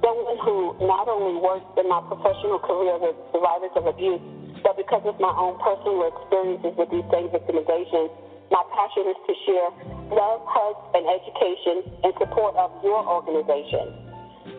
[0.01, 4.25] someone who not only works in my professional career with survivors of abuse,
[4.65, 8.11] but because of my own personal experiences with these same victimizations,
[8.53, 9.69] my passion is to share
[10.13, 13.97] love, hugs, and education in support of your organization.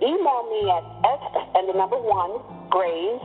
[0.02, 1.24] Email me at s
[1.54, 2.42] and the number one
[2.74, 3.22] graves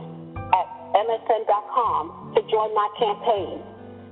[0.53, 3.57] at msn.com to join my campaign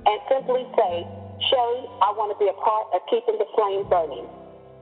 [0.02, 1.06] and simply say,
[1.46, 4.26] Sherry, I want to be a part of keeping the flame burning.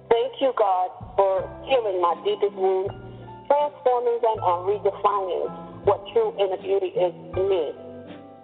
[0.09, 0.89] Thank you, God,
[1.21, 2.95] for healing my deepest wounds,
[3.53, 5.45] transforming them, and redefining
[5.85, 7.77] what true inner beauty is to me.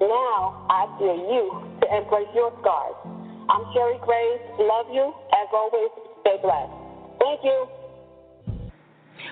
[0.02, 3.21] Now I dare you to embrace your scars.
[3.53, 4.40] I'm Sherry Graves.
[4.59, 5.12] Love you.
[5.36, 5.92] As always,
[6.24, 6.72] stay blessed.
[7.20, 7.81] Thank you.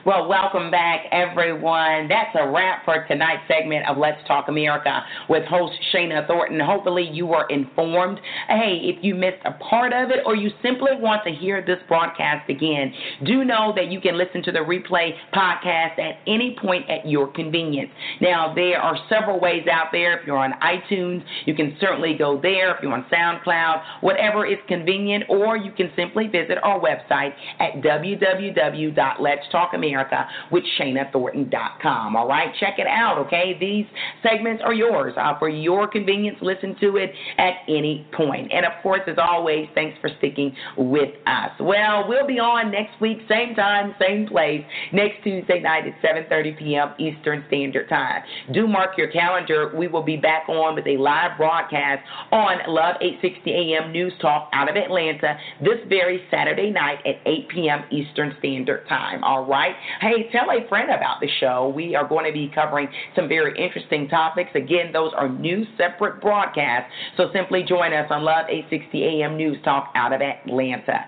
[0.07, 2.09] Well, welcome back, everyone.
[2.09, 6.59] That's a wrap for tonight's segment of Let's Talk America with host Shana Thornton.
[6.59, 8.19] Hopefully, you were informed.
[8.49, 11.77] Hey, if you missed a part of it or you simply want to hear this
[11.87, 12.95] broadcast again,
[13.27, 17.31] do know that you can listen to the replay podcast at any point at your
[17.31, 17.91] convenience.
[18.23, 20.19] Now, there are several ways out there.
[20.19, 22.75] If you're on iTunes, you can certainly go there.
[22.75, 27.83] If you're on SoundCloud, whatever is convenient, or you can simply visit our website at
[27.83, 32.17] www.letstalkamerica America with ShanaThornton.com.
[32.17, 33.57] All right, check it out, okay?
[33.59, 33.87] These
[34.23, 36.39] segments are yours uh, for your convenience.
[36.41, 38.53] Listen to it at any point.
[38.53, 41.51] And of course, as always, thanks for sticking with us.
[41.61, 46.59] Well, we'll be on next week, same time, same place, next Tuesday night at 7:30
[46.59, 46.95] p.m.
[46.99, 48.23] Eastern Standard Time.
[48.53, 49.73] Do mark your calendar.
[49.75, 54.51] We will be back on with a live broadcast on Love 860 AM News Talk
[54.53, 57.85] out of Atlanta this very Saturday night at 8 p.m.
[57.91, 59.23] Eastern Standard Time.
[59.25, 59.75] All right.
[60.01, 61.73] Hey, tell a friend about the show.
[61.75, 64.51] We are going to be covering some very interesting topics.
[64.55, 66.91] Again, those are new separate broadcasts.
[67.17, 71.07] So simply join us on Love 860 AM News Talk out of Atlanta.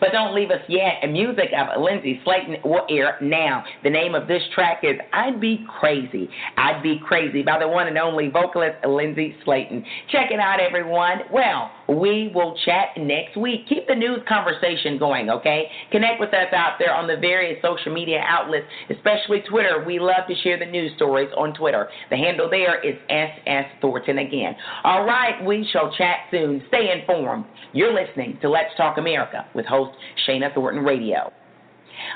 [0.00, 0.94] But don't leave us yet.
[1.02, 3.64] The music of Lindsay Slayton will air now.
[3.82, 6.28] The name of this track is I'd Be Crazy.
[6.56, 9.84] I'd Be Crazy by the one and only vocalist Lindsay Slayton.
[10.10, 11.20] Check it out, everyone.
[11.32, 13.68] Well, we will chat next week.
[13.68, 15.68] Keep the news conversation going, okay?
[15.90, 19.84] Connect with us out there on the various social media outlets, especially Twitter.
[19.86, 21.88] We love to share the news stories on Twitter.
[22.10, 24.54] The handle there is SS Thornton again.
[24.84, 26.62] All right, we shall chat soon.
[26.68, 27.44] Stay informed.
[27.72, 31.32] You're listening to Let's Talk America with host Shana Thornton Radio.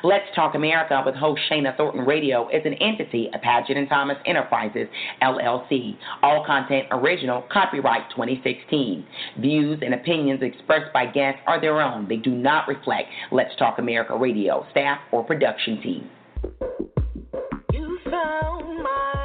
[0.04, 4.16] Let's Talk America with host Shana Thornton Radio is an entity of Paget and Thomas
[4.26, 4.86] Enterprises,
[5.22, 5.96] LLC.
[6.22, 9.04] All content original, copyright 2016.
[9.40, 12.06] Views and opinions expressed by guests are their own.
[12.08, 16.10] They do not reflect Let's Talk America Radio staff or production team.
[17.72, 19.17] You found my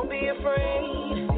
[0.00, 1.29] "Don't be afraid